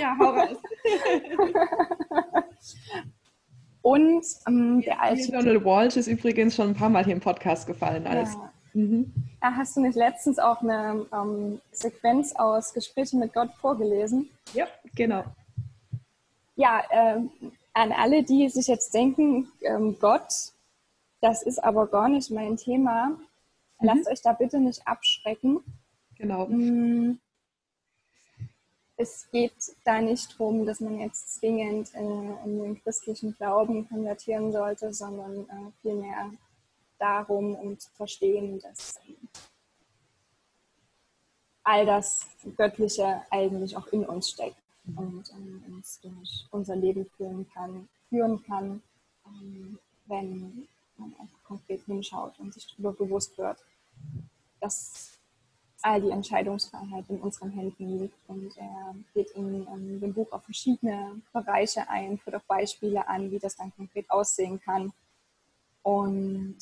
ja, 0.00 0.16
hau 0.18 0.30
raus. 0.30 0.56
Und 3.82 4.24
ähm, 4.46 4.82
der 4.82 5.00
alte. 5.00 5.32
Donald 5.32 5.64
Walsh 5.64 5.96
ist 5.96 6.08
übrigens 6.08 6.54
schon 6.54 6.68
ein 6.68 6.74
paar 6.74 6.90
Mal 6.90 7.04
hier 7.04 7.14
im 7.14 7.20
Podcast 7.20 7.66
gefallen. 7.66 8.06
Als, 8.06 8.34
ja. 8.34 8.52
mhm. 8.74 9.12
ja 9.42 9.52
hast 9.56 9.76
du 9.76 9.80
nicht 9.80 9.96
letztens 9.96 10.38
auch 10.38 10.60
eine 10.60 11.06
ähm, 11.12 11.60
Sequenz 11.70 12.34
aus 12.36 12.74
Gesprächen 12.74 13.20
mit 13.20 13.32
Gott 13.32 13.50
vorgelesen? 13.60 14.28
Ja, 14.52 14.66
genau. 14.94 15.24
Ja, 16.56 16.82
äh, 16.90 17.20
an 17.72 17.92
alle, 17.92 18.24
die 18.24 18.48
sich 18.48 18.66
jetzt 18.66 18.92
denken, 18.92 19.48
ähm, 19.62 19.96
Gott, 20.00 20.52
das 21.20 21.42
ist 21.42 21.62
aber 21.62 21.86
gar 21.86 22.08
nicht 22.08 22.30
mein 22.30 22.56
Thema, 22.56 23.08
mhm. 23.08 23.16
lasst 23.80 24.08
euch 24.10 24.20
da 24.20 24.32
bitte 24.32 24.58
nicht 24.58 24.86
abschrecken. 24.86 25.60
Genau. 26.16 26.46
Es 29.00 29.30
geht 29.30 29.54
da 29.84 30.00
nicht 30.00 30.32
darum, 30.32 30.66
dass 30.66 30.80
man 30.80 30.98
jetzt 30.98 31.36
zwingend 31.36 31.94
in, 31.94 32.36
in 32.44 32.58
den 32.58 32.82
christlichen 32.82 33.32
Glauben 33.36 33.88
konvertieren 33.88 34.50
sollte, 34.50 34.92
sondern 34.92 35.48
äh, 35.48 35.70
vielmehr 35.80 36.32
darum, 36.98 37.54
um 37.54 37.78
zu 37.78 37.90
verstehen, 37.92 38.58
dass 38.58 38.96
äh, 39.06 39.14
all 41.62 41.86
das 41.86 42.26
Göttliche 42.56 43.22
eigentlich 43.30 43.76
auch 43.76 43.86
in 43.88 44.04
uns 44.04 44.30
steckt. 44.30 44.56
und 44.96 45.30
ähm, 45.30 45.62
uns 45.68 46.00
durch 46.00 46.46
unser 46.50 46.74
Leben 46.74 47.06
führen 47.16 47.48
kann, 47.54 47.88
führen 48.08 48.42
kann, 48.42 48.82
ähm, 49.26 49.78
wenn 50.06 50.66
man 50.96 51.14
einfach 51.20 51.44
konkret 51.44 51.82
hinschaut 51.82 52.38
und 52.40 52.52
sich 52.52 52.66
darüber 52.66 52.92
bewusst 52.92 53.38
wird, 53.38 53.58
dass 54.60 55.17
all 55.82 56.00
die 56.00 56.10
Entscheidungsfreiheit 56.10 57.04
in 57.08 57.20
unseren 57.20 57.50
Händen 57.50 57.98
liegt. 58.00 58.16
Und 58.28 58.56
er 58.56 58.94
geht 59.14 59.30
in, 59.32 59.66
in 59.66 60.00
dem 60.00 60.12
Buch 60.12 60.30
auf 60.32 60.44
verschiedene 60.44 61.20
Bereiche 61.32 61.88
ein, 61.88 62.18
führt 62.18 62.36
auch 62.36 62.42
Beispiele 62.42 63.06
an, 63.06 63.30
wie 63.30 63.38
das 63.38 63.56
dann 63.56 63.72
konkret 63.76 64.10
aussehen 64.10 64.60
kann. 64.60 64.92
Und 65.82 66.58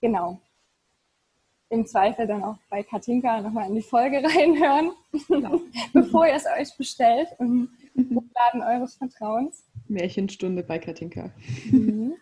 genau, 0.00 0.40
im 1.68 1.86
Zweifel 1.86 2.26
dann 2.26 2.42
auch 2.42 2.56
bei 2.68 2.82
Katinka 2.82 3.40
nochmal 3.40 3.68
in 3.68 3.76
die 3.76 3.82
Folge 3.82 4.16
reinhören, 4.24 4.92
genau. 5.28 5.60
bevor 5.92 6.26
ihr 6.26 6.34
es 6.34 6.46
euch 6.46 6.76
bestellt 6.76 7.28
im 7.38 7.70
Buchladen 7.94 8.62
eures 8.62 8.96
Vertrauens. 8.96 9.64
Märchenstunde 9.88 10.62
bei 10.62 10.78
Katinka. 10.78 11.30
Mhm. 11.70 12.14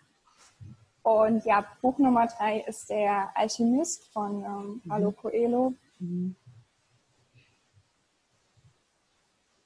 Und 1.03 1.45
ja, 1.45 1.65
Buch 1.81 1.97
Nummer 1.97 2.27
drei 2.27 2.59
ist 2.61 2.89
Der 2.89 3.31
Alchemist 3.35 4.11
von 4.11 4.43
ähm, 4.43 4.81
Paulo 4.87 5.11
mhm. 5.11 5.15
Coelho. 5.15 5.73
Mhm. 5.99 6.35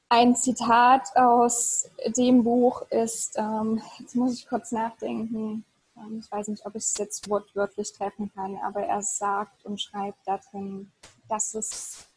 Ein 0.10 0.36
Zitat 0.36 1.16
aus 1.16 1.90
dem 2.16 2.44
Buch 2.44 2.84
ist, 2.92 3.36
ähm, 3.36 3.82
jetzt 3.98 4.16
muss 4.16 4.36
ich 4.36 4.48
kurz 4.48 4.72
nachdenken, 4.72 5.66
ähm, 5.98 6.20
ich 6.20 6.32
weiß 6.32 6.50
nicht, 6.50 6.66
ob 6.68 6.76
ich 6.76 6.84
es 6.84 6.98
jetzt 6.98 7.28
wortwörtlich 7.30 7.94
treffen 7.94 8.32
kann, 8.34 8.58
aber 8.58 8.84
er 8.84 9.02
sagt 9.02 9.66
und 9.66 9.82
schreibt 9.82 10.20
darin, 10.26 10.92
dass 11.28 11.56
es 11.56 12.08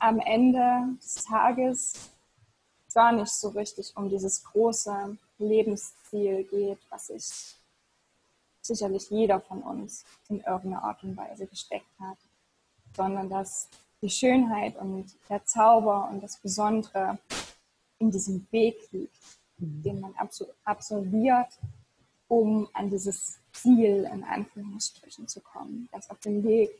am 0.00 0.18
Ende 0.20 0.96
des 1.02 1.24
Tages 1.24 1.94
gar 2.92 3.12
nicht 3.12 3.32
so 3.32 3.48
richtig 3.48 3.92
um 3.96 4.08
dieses 4.08 4.44
große 4.44 5.16
Lebensziel 5.38 6.44
geht, 6.44 6.78
was 6.90 7.06
sich 7.06 7.56
sicherlich 8.66 9.10
jeder 9.10 9.40
von 9.40 9.62
uns 9.62 10.04
in 10.28 10.40
irgendeiner 10.40 10.84
Art 10.84 11.02
und 11.02 11.16
Weise 11.16 11.46
gesteckt 11.46 11.98
hat, 12.00 12.18
sondern 12.96 13.28
dass 13.28 13.68
die 14.02 14.10
Schönheit 14.10 14.76
und 14.76 15.06
der 15.28 15.44
Zauber 15.44 16.08
und 16.10 16.22
das 16.22 16.36
Besondere 16.38 17.18
in 17.98 18.10
diesem 18.10 18.46
Weg 18.50 18.76
liegt, 18.92 19.16
mhm. 19.58 19.82
den 19.82 20.00
man 20.00 20.14
absolviert, 20.64 21.58
um 22.28 22.68
an 22.72 22.90
dieses 22.90 23.38
Ziel 23.52 24.08
in 24.12 24.24
Anführungsstrichen 24.24 25.28
zu 25.28 25.40
kommen. 25.40 25.88
Dass 25.92 26.10
auf 26.10 26.20
dem 26.20 26.42
Weg 26.44 26.70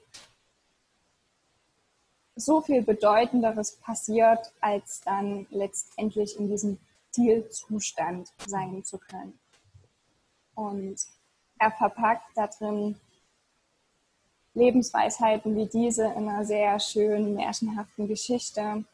so 2.36 2.60
viel 2.60 2.82
Bedeutenderes 2.82 3.76
passiert, 3.76 4.52
als 4.60 5.00
dann 5.02 5.46
letztendlich 5.50 6.38
in 6.38 6.48
diesem 6.48 6.78
Zielzustand 7.10 8.32
sein 8.46 8.84
zu 8.84 8.98
können. 8.98 9.38
Und 10.54 10.96
er 11.64 11.70
verpackt 11.70 12.36
da 12.36 12.46
drin 12.46 12.96
Lebensweisheiten 14.52 15.56
wie 15.56 15.66
diese 15.66 16.04
in 16.04 16.28
einer 16.28 16.44
sehr 16.44 16.78
schönen, 16.78 17.34
märchenhaften 17.34 18.06
Geschichte. 18.06 18.84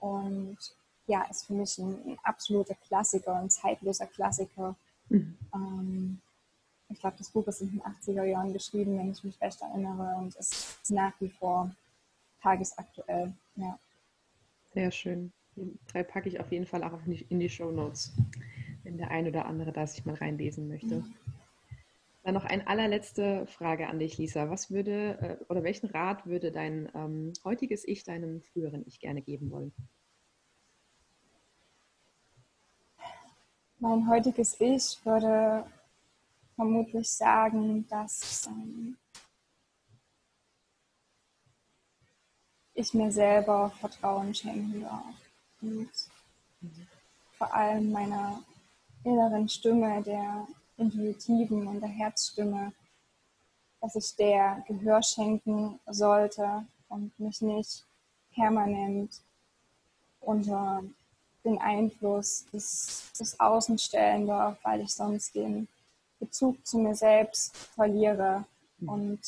Und 0.00 0.58
ja, 1.06 1.22
ist 1.30 1.46
für 1.46 1.54
mich 1.54 1.78
ein, 1.78 1.94
ein 2.04 2.18
absoluter 2.24 2.74
Klassiker, 2.74 3.36
ein 3.36 3.48
zeitloser 3.48 4.06
Klassiker. 4.06 4.74
Mhm. 5.08 5.38
Ähm, 5.54 6.20
ich 6.88 6.98
glaube, 6.98 7.16
das 7.18 7.30
Buch 7.30 7.46
ist 7.46 7.60
in 7.60 7.70
den 7.70 7.82
80er 7.82 8.24
Jahren 8.24 8.52
geschrieben, 8.52 8.98
wenn 8.98 9.12
ich 9.12 9.22
mich 9.22 9.40
recht 9.40 9.62
erinnere, 9.62 10.16
und 10.18 10.34
ist 10.34 10.90
nach 10.90 11.12
wie 11.20 11.28
vor 11.28 11.70
tagesaktuell. 12.42 13.32
Ja. 13.54 13.78
Sehr 14.74 14.90
schön. 14.90 15.32
Die 15.54 15.78
drei 15.92 16.02
packe 16.02 16.28
ich 16.28 16.40
auf 16.40 16.50
jeden 16.50 16.66
Fall 16.66 16.82
auch 16.82 16.98
in 17.06 17.38
die 17.38 17.48
Show 17.48 17.70
Notes, 17.70 18.12
wenn 18.82 18.98
der 18.98 19.10
ein 19.10 19.28
oder 19.28 19.46
andere 19.46 19.72
da 19.72 19.86
sich 19.86 20.04
mal 20.04 20.16
reinlesen 20.16 20.68
möchte. 20.68 20.96
Mhm. 20.96 21.14
Dann 22.22 22.34
noch 22.34 22.44
eine 22.44 22.66
allerletzte 22.66 23.46
Frage 23.46 23.88
an 23.88 23.98
dich, 23.98 24.18
Lisa. 24.18 24.50
Was 24.50 24.70
würde 24.70 25.38
äh, 25.40 25.44
oder 25.48 25.62
welchen 25.62 25.88
Rat 25.88 26.26
würde 26.26 26.52
dein 26.52 26.90
ähm, 26.94 27.32
heutiges 27.44 27.86
Ich 27.86 28.04
deinem 28.04 28.42
früheren 28.42 28.84
Ich 28.86 29.00
gerne 29.00 29.22
geben 29.22 29.50
wollen? 29.50 29.72
Mein 33.78 34.06
heutiges 34.10 34.60
Ich 34.60 34.98
würde 35.06 35.64
vermutlich 36.54 37.10
sagen, 37.10 37.88
dass 37.88 38.46
ähm, 38.46 38.98
ich 42.74 42.92
mir 42.92 43.10
selber 43.10 43.70
Vertrauen 43.80 44.34
schenken 44.34 44.82
darf. 44.82 45.14
Und 45.62 45.88
mhm. 46.60 46.86
vor 47.38 47.54
allem 47.54 47.90
meiner 47.90 48.42
inneren 49.04 49.48
Stimme, 49.48 50.02
der 50.02 50.46
intuitiven 50.80 51.68
und 51.68 51.80
der 51.80 51.88
Herzstimme, 51.88 52.72
dass 53.80 53.94
ich 53.94 54.16
der 54.16 54.64
Gehör 54.66 55.02
schenken 55.02 55.78
sollte 55.86 56.64
und 56.88 57.18
mich 57.18 57.40
nicht 57.40 57.84
permanent 58.34 59.20
unter 60.20 60.82
den 61.44 61.58
Einfluss 61.58 62.46
des, 62.52 63.12
des 63.18 63.38
Außen 63.38 63.78
stellen 63.78 64.26
darf, 64.26 64.58
weil 64.62 64.80
ich 64.80 64.92
sonst 64.92 65.34
den 65.34 65.68
Bezug 66.18 66.66
zu 66.66 66.78
mir 66.78 66.94
selbst 66.94 67.56
verliere 67.56 68.44
und 68.80 69.20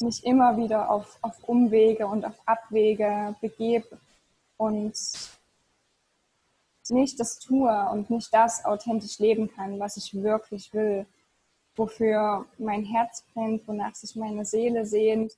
mich 0.00 0.24
immer 0.24 0.56
wieder 0.56 0.90
auf, 0.90 1.18
auf 1.20 1.44
Umwege 1.46 2.06
und 2.06 2.24
auf 2.24 2.34
Abwege 2.46 3.34
begebe 3.40 3.98
und 4.56 4.94
nicht 6.90 7.18
das 7.20 7.38
tue 7.38 7.88
und 7.90 8.10
nicht 8.10 8.32
das 8.32 8.64
authentisch 8.64 9.18
leben 9.18 9.50
kann, 9.50 9.78
was 9.78 9.96
ich 9.96 10.14
wirklich 10.14 10.72
will, 10.72 11.06
wofür 11.76 12.46
mein 12.58 12.84
Herz 12.84 13.24
brennt, 13.32 13.66
wonach 13.66 13.94
sich 13.94 14.16
meine 14.16 14.44
Seele 14.44 14.84
sehnt 14.86 15.36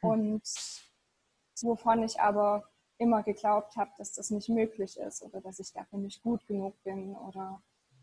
und 0.00 0.42
wovon 1.62 2.02
ich 2.02 2.20
aber 2.20 2.64
immer 2.98 3.22
geglaubt 3.22 3.76
habe, 3.76 3.90
dass 3.98 4.12
das 4.12 4.30
nicht 4.30 4.48
möglich 4.48 4.96
ist 4.98 5.22
oder 5.22 5.40
dass 5.40 5.60
ich 5.60 5.72
dafür 5.72 5.98
nicht 5.98 6.22
gut 6.22 6.44
genug 6.46 6.74
bin 6.82 7.14
oder 7.14 7.62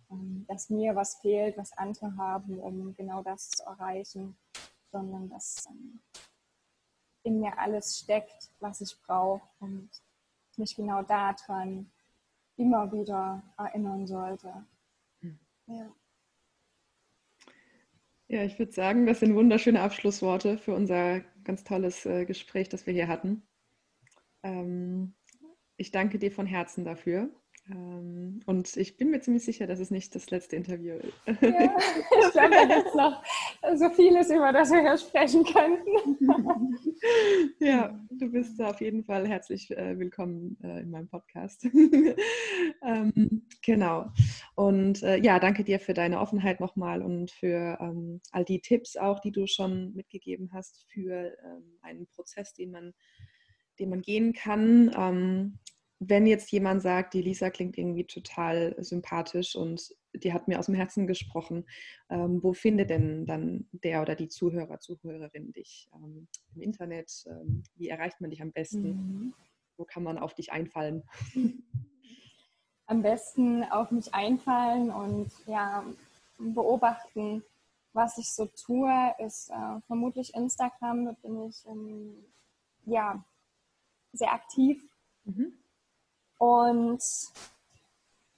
ähm, 0.09 0.45
dass 0.47 0.69
mir 0.69 0.95
was 0.95 1.15
fehlt, 1.15 1.57
was 1.57 1.73
andere 1.73 2.15
haben, 2.17 2.59
um 2.59 2.95
genau 2.95 3.21
das 3.21 3.49
zu 3.49 3.63
erreichen, 3.63 4.37
sondern 4.91 5.29
dass 5.29 5.65
ähm, 5.69 5.99
in 7.23 7.39
mir 7.39 7.57
alles 7.57 7.99
steckt, 7.99 8.51
was 8.59 8.81
ich 8.81 8.95
brauche 9.01 9.41
und 9.59 9.89
mich 10.57 10.75
genau 10.75 11.01
daran 11.01 11.91
immer 12.57 12.91
wieder 12.91 13.43
erinnern 13.57 14.07
sollte. 14.07 14.65
Hm. 15.21 15.39
Ja. 15.67 15.93
Ja, 18.27 18.43
ich 18.43 18.57
würde 18.57 18.71
sagen, 18.71 19.05
das 19.05 19.19
sind 19.19 19.35
wunderschöne 19.35 19.81
Abschlussworte 19.81 20.57
für 20.57 20.73
unser 20.73 21.21
ganz 21.43 21.63
tolles 21.63 22.05
äh, 22.07 22.25
Gespräch, 22.25 22.69
das 22.69 22.87
wir 22.87 22.93
hier 22.93 23.07
hatten. 23.07 23.47
Ähm, 24.41 25.13
ich 25.77 25.91
danke 25.91 26.17
dir 26.17 26.31
von 26.31 26.47
Herzen 26.47 26.85
dafür. 26.85 27.29
Ähm, 27.69 28.41
und 28.45 28.77
ich 28.77 28.95
bin 28.95 29.09
mir 29.09 29.21
ziemlich 29.21 29.43
sicher, 29.43 29.65
dass 29.65 29.79
es 29.79 29.89
nicht 29.89 30.13
das 30.13 30.29
letzte 30.29 30.55
Interview 30.55 30.95
ist. 30.95 31.41
Ja, 31.41 31.77
ich 32.25 32.31
glaube, 32.31 32.51
da 32.51 32.65
gibt 32.65 32.87
es 32.87 32.93
noch 32.93 33.23
so 33.75 33.89
vieles, 33.89 34.29
über 34.29 34.53
das 34.53 34.71
wir 34.71 34.81
hier 34.81 34.97
sprechen 34.97 35.43
könnten. 35.43 36.17
Ja, 37.59 37.99
du 38.09 38.31
bist 38.31 38.59
auf 38.61 38.81
jeden 38.81 39.03
Fall 39.03 39.27
herzlich 39.27 39.69
äh, 39.71 39.99
willkommen 39.99 40.57
äh, 40.63 40.81
in 40.81 40.89
meinem 40.89 41.07
Podcast. 41.07 41.65
ähm, 42.83 43.47
genau. 43.61 44.07
Und 44.55 45.03
äh, 45.03 45.17
ja, 45.17 45.39
danke 45.39 45.63
dir 45.63 45.79
für 45.79 45.93
deine 45.93 46.19
Offenheit 46.19 46.59
nochmal 46.59 47.01
und 47.01 47.31
für 47.31 47.77
ähm, 47.79 48.21
all 48.31 48.45
die 48.45 48.61
Tipps 48.61 48.97
auch, 48.97 49.19
die 49.19 49.31
du 49.31 49.45
schon 49.45 49.93
mitgegeben 49.93 50.49
hast 50.53 50.85
für 50.89 51.37
einen 51.81 52.07
Prozess, 52.07 52.53
den 52.53 52.71
man, 52.71 52.93
den 53.79 53.89
man 53.89 54.01
gehen 54.01 54.33
kann 54.33 54.89
wenn 55.99 56.25
jetzt 56.25 56.51
jemand 56.51 56.81
sagt, 56.81 57.13
die 57.13 57.21
Lisa 57.21 57.49
klingt 57.49 57.77
irgendwie 57.77 58.05
total 58.05 58.75
sympathisch 58.83 59.55
und 59.55 59.95
die 60.13 60.33
hat 60.33 60.47
mir 60.47 60.59
aus 60.59 60.65
dem 60.65 60.75
Herzen 60.75 61.07
gesprochen, 61.07 61.65
ähm, 62.09 62.41
wo 62.43 62.53
findet 62.53 62.89
denn 62.89 63.25
dann 63.25 63.67
der 63.71 64.01
oder 64.01 64.15
die 64.15 64.27
Zuhörer, 64.27 64.79
Zuhörerin 64.79 65.51
dich 65.53 65.89
ähm, 65.93 66.27
im 66.53 66.61
Internet? 66.61 67.25
Ähm, 67.27 67.63
wie 67.75 67.89
erreicht 67.89 68.19
man 68.21 68.29
dich 68.29 68.41
am 68.41 68.51
besten? 68.51 68.87
Mhm. 68.87 69.33
Wo 69.77 69.85
kann 69.85 70.03
man 70.03 70.17
auf 70.17 70.33
dich 70.33 70.51
einfallen? 70.51 71.03
Am 72.87 73.01
besten 73.01 73.63
auf 73.63 73.89
mich 73.89 74.13
einfallen 74.13 74.91
und 74.91 75.31
ja, 75.47 75.83
beobachten, 76.37 77.41
was 77.93 78.19
ich 78.19 78.29
so 78.29 78.45
tue, 78.45 78.93
ist 79.17 79.49
äh, 79.49 79.81
vermutlich 79.87 80.35
Instagram. 80.35 81.05
Da 81.05 81.11
bin 81.23 81.47
ich 81.47 81.65
ähm, 81.65 82.13
ja, 82.85 83.25
sehr 84.13 84.31
aktiv. 84.31 84.87
Mhm 85.23 85.57
und 86.37 87.01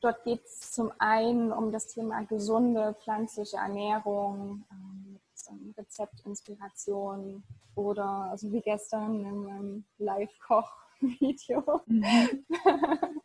dort 0.01 0.23
geht 0.23 0.43
es 0.45 0.71
zum 0.71 0.91
einen 0.99 1.51
um 1.51 1.71
das 1.71 1.87
Thema 1.87 2.23
gesunde 2.23 2.95
pflanzliche 3.01 3.57
Ernährung 3.57 4.65
ähm, 4.71 5.19
mit 5.49 5.77
Rezeptinspiration 5.77 7.43
oder, 7.75 8.05
also 8.31 8.51
wie 8.51 8.61
gestern 8.61 9.25
in 9.25 9.43
meinem 9.43 9.85
Live-Koch 9.97 10.71
Video, 10.99 11.81
mhm. 11.85 12.45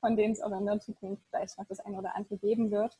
von 0.00 0.16
denen 0.16 0.32
es 0.32 0.40
auch 0.40 0.52
in 0.52 0.66
der 0.66 0.80
Zukunft 0.80 1.24
vielleicht 1.28 1.58
noch 1.58 1.66
das 1.66 1.80
eine 1.80 1.98
oder 1.98 2.16
andere 2.16 2.38
geben 2.38 2.70
wird. 2.70 2.98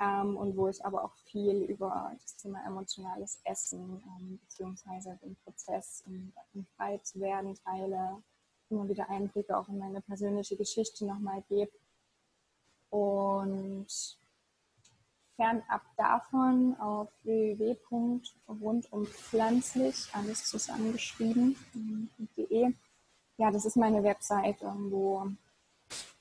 Ähm, 0.00 0.36
und 0.36 0.54
wo 0.56 0.68
ich 0.68 0.84
aber 0.84 1.02
auch 1.02 1.14
viel 1.24 1.62
über 1.62 2.12
das 2.20 2.36
Thema 2.36 2.62
emotionales 2.66 3.40
Essen 3.44 4.02
ähm, 4.20 4.38
beziehungsweise 4.42 5.18
den 5.22 5.34
Prozess, 5.36 6.04
um, 6.06 6.32
um 6.52 6.66
frei 6.76 6.98
zu 6.98 7.20
werden, 7.20 7.54
teile, 7.54 8.22
immer 8.70 8.88
wieder 8.88 9.10
Einblicke 9.10 9.56
auch 9.56 9.68
in 9.68 9.78
meine 9.78 10.00
persönliche 10.00 10.56
Geschichte 10.56 11.06
nochmal 11.06 11.44
gebe. 11.48 11.70
Und 12.90 13.86
fernab 15.36 15.82
davon 15.96 16.74
auf 16.80 17.08
www.rundumpflanzlich, 17.22 20.08
alles 20.12 20.46
zusammengeschrieben.de. 20.46 22.72
Ja, 23.36 23.52
das 23.52 23.64
ist 23.64 23.76
meine 23.76 24.02
Webseite, 24.02 24.74
wo 24.90 25.28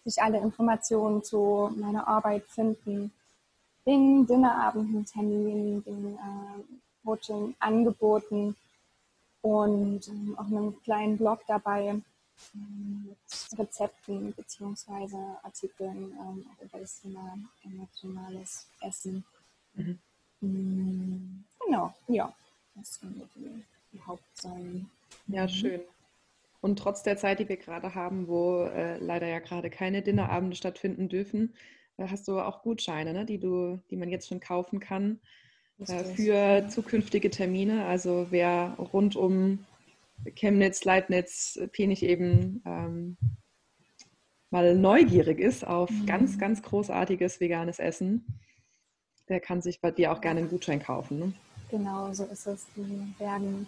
sich 0.03 0.21
alle 0.21 0.39
Informationen 0.39 1.23
zu 1.23 1.71
meiner 1.75 2.07
Arbeit 2.07 2.45
finden, 2.45 3.11
den 3.85 4.25
Dinnerabenden, 4.27 5.05
Terminen, 5.05 5.83
den 5.83 6.15
äh, 6.15 6.63
Coaching-Angeboten 7.03 8.55
und 9.41 10.07
ähm, 10.07 10.37
auch 10.37 10.45
einen 10.45 10.79
kleinen 10.83 11.17
Blog 11.17 11.41
dabei 11.47 11.87
ähm, 11.87 12.05
Rezepten 13.57 14.33
bzw. 14.33 15.15
Artikeln 15.43 16.13
ähm, 16.19 16.45
über 16.61 16.79
das 16.79 17.01
Thema 17.01 17.37
emotionales 17.63 18.67
Essen. 18.81 19.23
Mhm. 19.73 19.99
Mm, 20.41 21.43
genau, 21.65 21.93
ja, 22.07 22.33
das 22.75 22.95
sind 22.95 23.21
die, 23.35 23.63
die 23.91 24.01
Hauptsäulen. 24.01 24.89
Ja, 25.27 25.43
mhm. 25.43 25.49
schön. 25.49 25.81
Und 26.61 26.79
trotz 26.79 27.03
der 27.03 27.17
Zeit, 27.17 27.39
die 27.39 27.49
wir 27.49 27.57
gerade 27.57 27.95
haben, 27.95 28.27
wo 28.27 28.63
äh, 28.63 28.97
leider 28.97 29.27
ja 29.27 29.39
gerade 29.39 29.69
keine 29.69 30.01
Dinnerabende 30.01 30.55
stattfinden 30.55 31.07
dürfen, 31.07 31.53
äh, 31.97 32.07
hast 32.07 32.27
du 32.27 32.39
auch 32.39 32.63
Gutscheine, 32.63 33.13
ne, 33.13 33.25
die, 33.25 33.39
du, 33.39 33.79
die 33.89 33.95
man 33.95 34.09
jetzt 34.09 34.27
schon 34.27 34.39
kaufen 34.39 34.79
kann 34.79 35.19
äh, 35.79 36.03
für 36.03 36.67
zukünftige 36.69 37.29
Termine. 37.29 37.85
Also 37.85 38.27
wer 38.29 38.75
rund 38.93 39.15
um 39.15 39.65
Chemnitz, 40.35 40.83
Leibniz, 40.83 41.59
Penich 41.71 42.03
eben 42.03 42.61
ähm, 42.65 43.17
mal 44.49 44.75
neugierig 44.75 45.39
ist 45.39 45.65
auf 45.65 45.89
mhm. 45.89 46.05
ganz, 46.05 46.37
ganz 46.37 46.61
großartiges 46.61 47.39
veganes 47.39 47.79
Essen, 47.79 48.25
der 49.29 49.39
kann 49.39 49.61
sich 49.61 49.81
bei 49.81 49.91
dir 49.91 50.11
auch 50.11 50.21
gerne 50.21 50.41
einen 50.41 50.49
Gutschein 50.49 50.81
kaufen. 50.81 51.19
Ne? 51.19 51.33
Genau, 51.69 52.13
so 52.13 52.25
ist 52.25 52.47
es. 52.47 52.65
Die 52.75 53.13
werden 53.19 53.67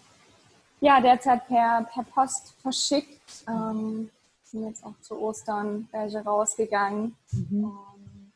ja 0.80 1.02
derzeit 1.02 1.46
per, 1.48 1.88
per 1.94 2.04
Post 2.04 2.56
verschickt. 2.62 3.46
Ähm, 3.48 4.10
sind 4.44 4.66
jetzt 4.66 4.84
auch 4.84 5.00
zu 5.02 5.20
Ostern 5.20 5.88
welche 5.92 6.20
rausgegangen. 6.20 7.16
Mhm. 7.32 7.64
Und 7.66 8.34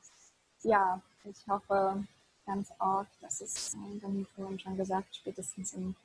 ja, 0.64 1.02
ich 1.24 1.48
hoffe 1.48 2.04
ganz 2.46 2.72
arg, 2.78 3.08
dass 3.22 3.42
es, 3.42 3.76
wie 3.76 3.98
äh, 3.98 4.26
vorhin 4.36 4.60
schon 4.60 4.78
gesagt, 4.78 5.16
spätestens 5.16 5.74
im 5.74 5.96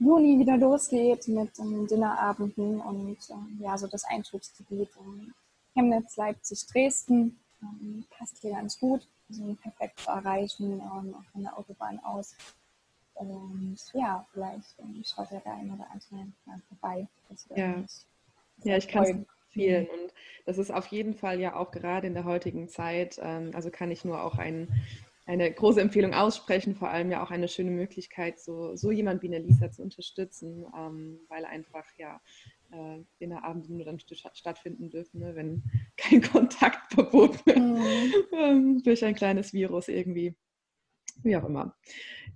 Juni 0.00 0.38
wieder 0.38 0.56
losgeht 0.56 1.26
mit 1.28 1.58
ähm, 1.58 1.86
Dinnerabenden 1.86 2.80
und 2.80 3.18
ähm, 3.30 3.58
ja, 3.60 3.76
so 3.76 3.86
das 3.86 4.04
Einzugsgebiet 4.04 4.90
ähm, 5.00 5.34
Chemnitz, 5.74 6.16
Leipzig, 6.16 6.66
Dresden 6.66 7.38
ähm, 7.62 8.04
passt 8.10 8.38
hier 8.38 8.52
ganz 8.52 8.78
gut, 8.78 9.06
also 9.28 9.56
perfekt 9.60 10.00
zu 10.00 10.10
erreichen, 10.10 10.80
ähm, 10.80 11.14
auch 11.14 11.32
von 11.32 11.42
der 11.42 11.58
Autobahn 11.58 11.98
aus. 12.04 12.36
Und 13.14 13.76
ja, 13.94 14.24
vielleicht 14.32 14.78
ähm, 14.78 15.02
schaut 15.04 15.30
ja 15.32 15.40
der 15.40 15.54
eine 15.54 15.72
oder 15.72 15.86
andere 15.90 16.32
mal 16.44 16.60
vorbei. 16.68 17.08
ja. 17.56 17.84
ja, 18.62 18.76
ich 18.76 18.86
kann 18.86 19.02
es 19.02 19.10
empfehlen. 19.10 19.88
Und 19.88 20.14
das 20.46 20.58
ist 20.58 20.70
auf 20.70 20.86
jeden 20.86 21.14
Fall 21.14 21.40
ja 21.40 21.56
auch 21.56 21.72
gerade 21.72 22.06
in 22.06 22.14
der 22.14 22.24
heutigen 22.24 22.68
Zeit, 22.68 23.18
also 23.18 23.70
kann 23.70 23.90
ich 23.90 24.04
nur 24.04 24.22
auch 24.22 24.38
einen 24.38 24.72
eine 25.28 25.52
große 25.52 25.80
Empfehlung 25.80 26.14
aussprechen, 26.14 26.74
vor 26.74 26.88
allem 26.88 27.10
ja 27.10 27.22
auch 27.22 27.30
eine 27.30 27.48
schöne 27.48 27.70
Möglichkeit, 27.70 28.40
so, 28.40 28.74
so 28.76 28.90
jemand 28.90 29.22
wie 29.22 29.26
eine 29.26 29.38
Lisa 29.38 29.70
zu 29.70 29.82
unterstützen, 29.82 30.64
ähm, 30.74 31.20
weil 31.28 31.44
einfach 31.44 31.84
ja 31.98 32.18
äh, 32.70 33.00
Dinnerabende 33.20 33.70
nur 33.74 33.84
dann 33.84 33.98
st 33.98 34.30
stattfinden 34.32 34.88
dürfen, 34.88 35.20
ne, 35.20 35.34
wenn 35.34 35.62
kein 35.98 36.22
Kontaktverbot 36.22 37.46
mhm. 37.46 37.78
ähm, 38.32 38.82
durch 38.82 39.04
ein 39.04 39.14
kleines 39.14 39.52
Virus 39.52 39.88
irgendwie, 39.88 40.34
wie 41.22 41.36
auch 41.36 41.44
immer. 41.44 41.76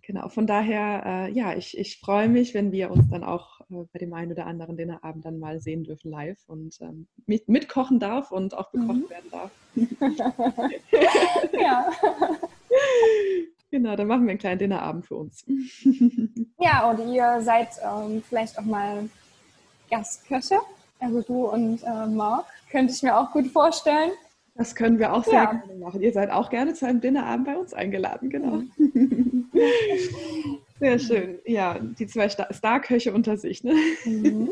Genau, 0.03 0.29
von 0.29 0.47
daher, 0.47 1.03
äh, 1.07 1.33
ja, 1.33 1.57
ich, 1.57 1.79
ich 1.79 1.99
freue 1.99 2.29
mich, 2.29 2.53
wenn 2.53 2.73
wir 2.73 2.91
uns 2.91 3.09
dann 3.09 3.25
auch 3.25 3.63
äh, 3.71 3.85
bei 3.91 4.01
dem 4.01 4.13
einen 4.13 4.33
oder 4.33 4.45
anderen 4.45 4.77
Dinnerabend 4.77 5.25
dann 5.25 5.39
mal 5.39 5.61
sehen 5.61 5.85
dürfen 5.85 6.11
live 6.11 6.47
und 6.47 6.79
ähm, 6.83 7.07
mit, 7.25 7.49
mitkochen 7.49 8.01
darf 8.01 8.33
und 8.33 8.53
auch 8.53 8.71
bekocht 8.71 8.97
mhm. 8.97 9.11
werden 9.11 9.31
darf. 9.31 9.51
ja. 11.59 11.91
Genau, 13.71 13.97
dann 13.97 14.07
machen 14.07 14.25
wir 14.25 14.31
einen 14.31 14.39
kleinen 14.39 14.59
Dinnerabend 14.59 15.07
für 15.07 15.17
uns. 15.17 15.45
Ja, 16.59 16.89
und 16.89 17.13
ihr 17.13 17.41
seid 17.43 17.71
ähm, 17.83 18.23
vielleicht 18.29 18.57
auch 18.57 18.65
mal 18.65 19.09
Gastköche, 19.91 20.61
also 21.01 21.21
du 21.23 21.47
und 21.47 21.83
äh, 21.83 22.07
Marc, 22.07 22.47
könnte 22.71 22.93
ich 22.93 23.03
mir 23.03 23.19
auch 23.19 23.33
gut 23.33 23.49
vorstellen. 23.49 24.13
Das 24.55 24.77
können 24.77 25.01
wir 25.01 25.13
auch 25.13 25.25
sehr 25.25 25.35
ja. 25.35 25.53
gerne 25.55 25.75
machen. 25.81 26.03
Ihr 26.03 26.13
seid 26.13 26.31
auch 26.31 26.51
gerne 26.51 26.75
zu 26.75 26.87
einem 26.87 27.01
Dinnerabend 27.01 27.47
bei 27.47 27.57
uns 27.57 27.75
eingeladen, 27.75 28.31
genau. 28.31 28.63
Mhm. 28.77 29.51
Sehr 30.79 30.99
schön. 30.99 31.39
Ja, 31.45 31.79
die 31.79 32.07
zwei 32.07 32.29
Starköche 32.29 33.13
unter 33.13 33.37
sich. 33.37 33.65
Ne? 33.65 33.75
Mhm. 34.05 34.51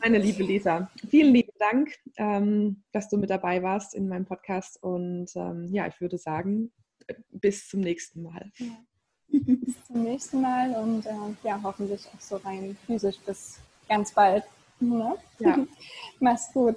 Meine 0.00 0.18
liebe 0.18 0.42
Lisa, 0.42 0.90
vielen 1.08 1.32
lieben 1.32 1.45
Dank, 1.58 1.94
ähm, 2.16 2.82
dass 2.92 3.08
du 3.08 3.16
mit 3.16 3.30
dabei 3.30 3.62
warst 3.62 3.94
in 3.94 4.08
meinem 4.08 4.24
Podcast. 4.24 4.82
Und 4.82 5.30
ähm, 5.36 5.68
ja, 5.72 5.86
ich 5.86 6.00
würde 6.00 6.18
sagen, 6.18 6.72
bis 7.30 7.68
zum 7.68 7.80
nächsten 7.80 8.22
Mal. 8.22 8.50
Ja. 8.56 8.66
Bis 9.38 9.74
zum 9.86 10.04
nächsten 10.04 10.40
Mal 10.40 10.70
und 10.76 11.04
äh, 11.04 11.10
ja, 11.42 11.60
hoffentlich 11.60 12.06
auch 12.14 12.20
so 12.20 12.36
rein 12.36 12.76
physisch 12.86 13.18
bis 13.26 13.58
ganz 13.88 14.12
bald. 14.12 14.44
Ne? 14.78 15.16
Ja. 15.40 15.58
Mach's 16.20 16.52
gut. 16.52 16.76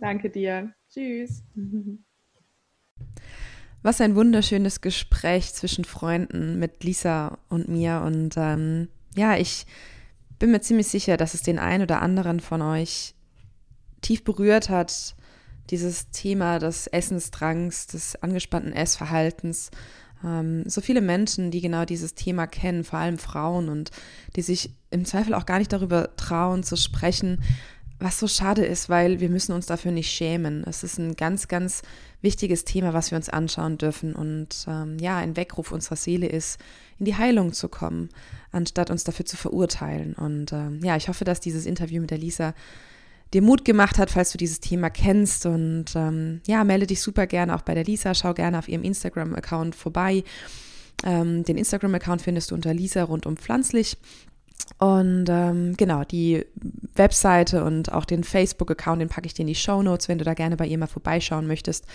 Danke 0.00 0.28
dir. 0.28 0.74
Tschüss. 0.90 1.42
Was 3.82 4.00
ein 4.00 4.16
wunderschönes 4.16 4.80
Gespräch 4.80 5.52
zwischen 5.54 5.84
Freunden 5.84 6.58
mit 6.58 6.82
Lisa 6.82 7.38
und 7.48 7.68
mir. 7.68 8.02
Und 8.04 8.34
ähm, 8.36 8.88
ja, 9.14 9.36
ich 9.36 9.66
bin 10.38 10.50
mir 10.50 10.60
ziemlich 10.60 10.88
sicher, 10.88 11.16
dass 11.16 11.34
es 11.34 11.42
den 11.42 11.58
einen 11.58 11.82
oder 11.82 12.02
anderen 12.02 12.40
von 12.40 12.62
euch 12.62 13.13
tief 14.04 14.22
berührt 14.22 14.68
hat, 14.68 15.16
dieses 15.70 16.10
Thema 16.10 16.58
des 16.58 16.86
Essensdrangs, 16.86 17.86
des 17.86 18.16
angespannten 18.22 18.72
Essverhaltens. 18.72 19.70
Ähm, 20.22 20.68
so 20.68 20.80
viele 20.80 21.00
Menschen, 21.00 21.50
die 21.50 21.60
genau 21.60 21.84
dieses 21.84 22.14
Thema 22.14 22.46
kennen, 22.46 22.84
vor 22.84 22.98
allem 22.98 23.18
Frauen 23.18 23.68
und 23.68 23.90
die 24.36 24.42
sich 24.42 24.70
im 24.90 25.04
Zweifel 25.04 25.34
auch 25.34 25.46
gar 25.46 25.58
nicht 25.58 25.72
darüber 25.72 26.14
trauen 26.16 26.62
zu 26.62 26.76
sprechen, 26.76 27.40
was 27.98 28.18
so 28.18 28.28
schade 28.28 28.64
ist, 28.64 28.88
weil 28.90 29.20
wir 29.20 29.30
müssen 29.30 29.52
uns 29.52 29.66
dafür 29.66 29.92
nicht 29.92 30.10
schämen. 30.10 30.64
Es 30.64 30.82
ist 30.82 30.98
ein 30.98 31.16
ganz, 31.16 31.48
ganz 31.48 31.82
wichtiges 32.20 32.64
Thema, 32.64 32.92
was 32.92 33.10
wir 33.10 33.16
uns 33.16 33.28
anschauen 33.30 33.78
dürfen 33.78 34.14
und 34.14 34.66
ähm, 34.68 34.98
ja, 34.98 35.16
ein 35.16 35.36
Weckruf 35.36 35.72
unserer 35.72 35.96
Seele 35.96 36.26
ist, 36.26 36.58
in 36.98 37.06
die 37.06 37.16
Heilung 37.16 37.52
zu 37.52 37.68
kommen, 37.68 38.10
anstatt 38.52 38.90
uns 38.90 39.04
dafür 39.04 39.24
zu 39.24 39.36
verurteilen. 39.36 40.14
Und 40.14 40.52
ähm, 40.52 40.80
ja, 40.82 40.96
ich 40.96 41.08
hoffe, 41.08 41.24
dass 41.24 41.40
dieses 41.40 41.64
Interview 41.64 42.00
mit 42.02 42.10
der 42.10 42.18
Lisa 42.18 42.52
dir 43.34 43.42
Mut 43.42 43.64
gemacht 43.64 43.98
hat, 43.98 44.10
falls 44.10 44.32
du 44.32 44.38
dieses 44.38 44.60
Thema 44.60 44.90
kennst. 44.90 45.46
Und 45.46 45.86
ähm, 45.94 46.40
ja, 46.46 46.64
melde 46.64 46.86
dich 46.86 47.02
super 47.02 47.26
gerne 47.26 47.54
auch 47.54 47.62
bei 47.62 47.74
der 47.74 47.84
Lisa. 47.84 48.14
Schau 48.14 48.32
gerne 48.32 48.58
auf 48.58 48.68
ihrem 48.68 48.82
Instagram-Account 48.82 49.74
vorbei. 49.74 50.24
Ähm, 51.04 51.44
den 51.44 51.58
Instagram-Account 51.58 52.22
findest 52.22 52.50
du 52.50 52.54
unter 52.54 52.72
Lisa 52.72 53.02
rundum 53.02 53.36
pflanzlich. 53.36 53.98
Und 54.78 55.26
ähm, 55.28 55.76
genau, 55.76 56.04
die 56.04 56.46
Webseite 56.94 57.64
und 57.64 57.92
auch 57.92 58.04
den 58.04 58.24
Facebook-Account, 58.24 59.02
den 59.02 59.08
packe 59.08 59.26
ich 59.26 59.34
dir 59.34 59.42
in 59.42 59.48
die 59.48 59.54
Show 59.54 59.82
Notes, 59.82 60.08
wenn 60.08 60.18
du 60.18 60.24
da 60.24 60.34
gerne 60.34 60.56
bei 60.56 60.66
ihr 60.66 60.78
mal 60.78 60.86
vorbeischauen 60.86 61.46
möchtest. 61.46 61.86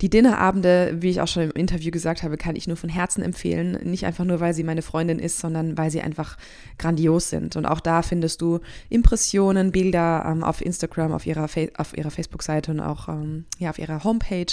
Die 0.00 0.10
Dinnerabende, 0.10 0.96
wie 1.00 1.10
ich 1.10 1.20
auch 1.20 1.26
schon 1.26 1.44
im 1.44 1.50
Interview 1.50 1.90
gesagt 1.90 2.22
habe, 2.22 2.36
kann 2.36 2.54
ich 2.54 2.68
nur 2.68 2.76
von 2.76 2.88
Herzen 2.88 3.22
empfehlen. 3.22 3.72
Nicht 3.82 4.06
einfach 4.06 4.24
nur, 4.24 4.38
weil 4.38 4.54
sie 4.54 4.62
meine 4.62 4.82
Freundin 4.82 5.18
ist, 5.18 5.40
sondern 5.40 5.76
weil 5.76 5.90
sie 5.90 6.00
einfach 6.00 6.36
grandios 6.78 7.30
sind. 7.30 7.56
Und 7.56 7.66
auch 7.66 7.80
da 7.80 8.02
findest 8.02 8.40
du 8.40 8.60
Impressionen, 8.88 9.72
Bilder 9.72 10.24
ähm, 10.26 10.44
auf 10.44 10.60
Instagram, 10.60 11.12
auf 11.12 11.26
ihrer, 11.26 11.44
auf 11.76 11.96
ihrer 11.96 12.10
Facebook-Seite 12.10 12.70
und 12.70 12.80
auch 12.80 13.08
ähm, 13.08 13.46
ja, 13.58 13.70
auf 13.70 13.78
ihrer 13.80 14.04
Homepage, 14.04 14.46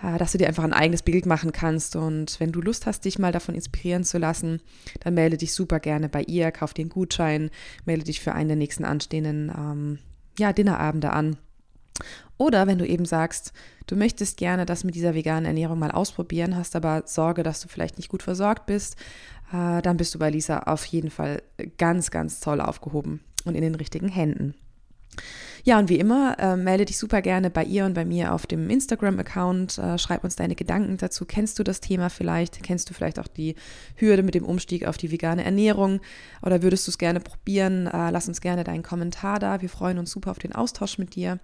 äh, 0.00 0.16
dass 0.16 0.30
du 0.30 0.38
dir 0.38 0.46
einfach 0.46 0.62
ein 0.62 0.72
eigenes 0.72 1.02
Bild 1.02 1.26
machen 1.26 1.50
kannst. 1.50 1.96
Und 1.96 2.38
wenn 2.38 2.52
du 2.52 2.60
Lust 2.60 2.86
hast, 2.86 3.04
dich 3.04 3.18
mal 3.18 3.32
davon 3.32 3.56
inspirieren 3.56 4.04
zu 4.04 4.18
lassen, 4.18 4.60
dann 5.00 5.14
melde 5.14 5.38
dich 5.38 5.54
super 5.54 5.80
gerne 5.80 6.08
bei 6.08 6.22
ihr, 6.22 6.52
kauf 6.52 6.72
den 6.72 6.88
Gutschein, 6.88 7.50
melde 7.84 8.04
dich 8.04 8.20
für 8.20 8.32
einen 8.32 8.48
der 8.48 8.56
nächsten 8.56 8.84
anstehenden 8.84 9.52
ähm, 9.56 9.98
ja, 10.38 10.52
Dinnerabende 10.52 11.10
an. 11.10 11.36
Oder 12.38 12.66
wenn 12.66 12.78
du 12.78 12.86
eben 12.86 13.04
sagst, 13.04 13.52
du 13.86 13.96
möchtest 13.96 14.36
gerne 14.36 14.64
das 14.64 14.84
mit 14.84 14.94
dieser 14.94 15.14
veganen 15.14 15.44
Ernährung 15.44 15.78
mal 15.78 15.90
ausprobieren, 15.90 16.56
hast 16.56 16.76
aber 16.76 17.02
Sorge, 17.04 17.42
dass 17.42 17.60
du 17.60 17.68
vielleicht 17.68 17.98
nicht 17.98 18.08
gut 18.08 18.22
versorgt 18.22 18.66
bist, 18.66 18.96
äh, 19.52 19.82
dann 19.82 19.96
bist 19.96 20.14
du 20.14 20.18
bei 20.18 20.30
Lisa 20.30 20.60
auf 20.60 20.84
jeden 20.86 21.10
Fall 21.10 21.42
ganz, 21.76 22.10
ganz 22.10 22.40
toll 22.40 22.60
aufgehoben. 22.60 23.20
und 23.44 23.54
in 23.54 23.62
den 23.62 23.76
richtigen 23.76 24.08
Händen. 24.08 24.54
Ja, 25.64 25.78
und 25.78 25.88
wie 25.88 25.98
immer, 25.98 26.36
äh, 26.38 26.56
melde 26.56 26.84
dich 26.84 26.98
super 26.98 27.20
gerne 27.20 27.50
bei 27.50 27.64
ihr 27.64 27.84
und 27.84 27.94
bei 27.94 28.04
mir 28.04 28.32
auf 28.32 28.46
dem 28.46 28.70
Instagram-Account. 28.70 29.78
Äh, 29.78 29.98
schreib 29.98 30.24
uns 30.24 30.36
deine 30.36 30.54
Gedanken 30.54 30.96
dazu. 30.96 31.24
Kennst 31.24 31.58
du 31.58 31.64
das 31.64 31.80
Thema 31.80 32.10
vielleicht? 32.10 32.62
Kennst 32.62 32.88
du 32.88 32.94
vielleicht 32.94 33.18
auch 33.18 33.26
die 33.26 33.56
Hürde 33.96 34.22
mit 34.22 34.34
dem 34.34 34.44
Umstieg 34.44 34.86
auf 34.86 34.96
die 34.96 35.10
vegane 35.10 35.44
Ernährung? 35.44 36.00
Oder 36.42 36.62
würdest 36.62 36.86
du 36.86 36.90
es 36.90 36.98
gerne 36.98 37.20
probieren? 37.20 37.86
Äh, 37.86 38.10
lass 38.10 38.28
uns 38.28 38.40
gerne 38.40 38.64
deinen 38.64 38.82
Kommentar 38.82 39.38
da. 39.38 39.60
Wir 39.60 39.68
freuen 39.68 39.98
uns 39.98 40.10
super 40.10 40.30
auf 40.30 40.38
den 40.38 40.54
Austausch 40.54 40.98
mit 40.98 41.14
dir. 41.14 41.38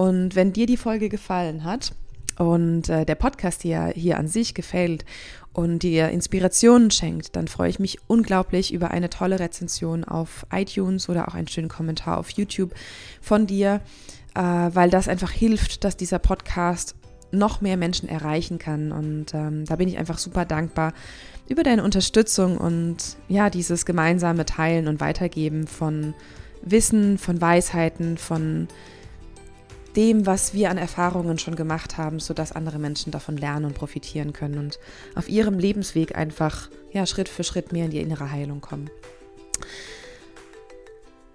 Und 0.00 0.34
wenn 0.34 0.54
dir 0.54 0.64
die 0.64 0.78
Folge 0.78 1.10
gefallen 1.10 1.62
hat, 1.62 1.92
und 2.38 2.88
äh, 2.88 3.04
der 3.04 3.16
Podcast 3.16 3.64
dir 3.64 3.92
hier 3.94 4.16
an 4.16 4.28
sich 4.28 4.54
gefällt 4.54 5.04
und 5.52 5.82
dir 5.82 6.08
Inspirationen 6.08 6.90
schenkt, 6.90 7.36
dann 7.36 7.48
freue 7.48 7.68
ich 7.68 7.78
mich 7.78 7.98
unglaublich 8.06 8.72
über 8.72 8.92
eine 8.92 9.10
tolle 9.10 9.38
Rezension 9.38 10.04
auf 10.04 10.46
iTunes 10.50 11.10
oder 11.10 11.28
auch 11.28 11.34
einen 11.34 11.48
schönen 11.48 11.68
Kommentar 11.68 12.16
auf 12.16 12.30
YouTube 12.30 12.72
von 13.20 13.46
dir, 13.46 13.82
äh, 14.34 14.40
weil 14.40 14.88
das 14.88 15.06
einfach 15.06 15.32
hilft, 15.32 15.84
dass 15.84 15.98
dieser 15.98 16.18
Podcast 16.18 16.94
noch 17.30 17.60
mehr 17.60 17.76
Menschen 17.76 18.08
erreichen 18.08 18.58
kann. 18.58 18.92
Und 18.92 19.34
ähm, 19.34 19.66
da 19.66 19.76
bin 19.76 19.86
ich 19.86 19.98
einfach 19.98 20.16
super 20.16 20.46
dankbar 20.46 20.94
über 21.46 21.62
deine 21.62 21.84
Unterstützung 21.84 22.56
und 22.56 23.18
ja, 23.28 23.50
dieses 23.50 23.84
gemeinsame 23.84 24.46
Teilen 24.46 24.88
und 24.88 24.98
Weitergeben 24.98 25.66
von 25.66 26.14
Wissen, 26.62 27.18
von 27.18 27.38
Weisheiten, 27.42 28.16
von 28.16 28.66
dem, 29.96 30.26
was 30.26 30.54
wir 30.54 30.70
an 30.70 30.78
Erfahrungen 30.78 31.38
schon 31.38 31.56
gemacht 31.56 31.98
haben, 31.98 32.20
sodass 32.20 32.52
andere 32.52 32.78
Menschen 32.78 33.10
davon 33.10 33.36
lernen 33.36 33.66
und 33.66 33.74
profitieren 33.74 34.32
können 34.32 34.58
und 34.58 34.78
auf 35.14 35.28
ihrem 35.28 35.58
Lebensweg 35.58 36.16
einfach 36.16 36.68
ja, 36.92 37.06
Schritt 37.06 37.28
für 37.28 37.44
Schritt 37.44 37.72
mehr 37.72 37.86
in 37.86 37.90
die 37.90 38.00
innere 38.00 38.30
Heilung 38.30 38.60
kommen. 38.60 38.90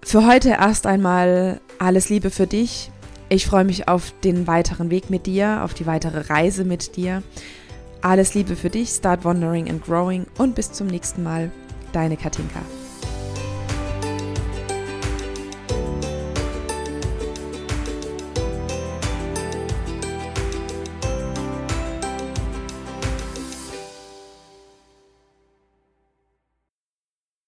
Für 0.02 0.26
heute 0.26 0.50
erst 0.50 0.86
einmal 0.86 1.60
alles 1.78 2.08
Liebe 2.08 2.30
für 2.30 2.46
dich. 2.46 2.90
Ich 3.28 3.46
freue 3.46 3.64
mich 3.64 3.88
auf 3.88 4.12
den 4.22 4.46
weiteren 4.46 4.90
Weg 4.90 5.10
mit 5.10 5.26
dir, 5.26 5.64
auf 5.64 5.74
die 5.74 5.86
weitere 5.86 6.32
Reise 6.32 6.64
mit 6.64 6.96
dir. 6.96 7.22
Alles 8.02 8.34
Liebe 8.34 8.54
für 8.54 8.70
dich, 8.70 8.90
start 8.90 9.24
wandering 9.24 9.68
and 9.68 9.84
growing 9.84 10.26
und 10.38 10.54
bis 10.54 10.70
zum 10.70 10.86
nächsten 10.86 11.24
Mal, 11.24 11.50
deine 11.92 12.16
Katinka. 12.16 12.60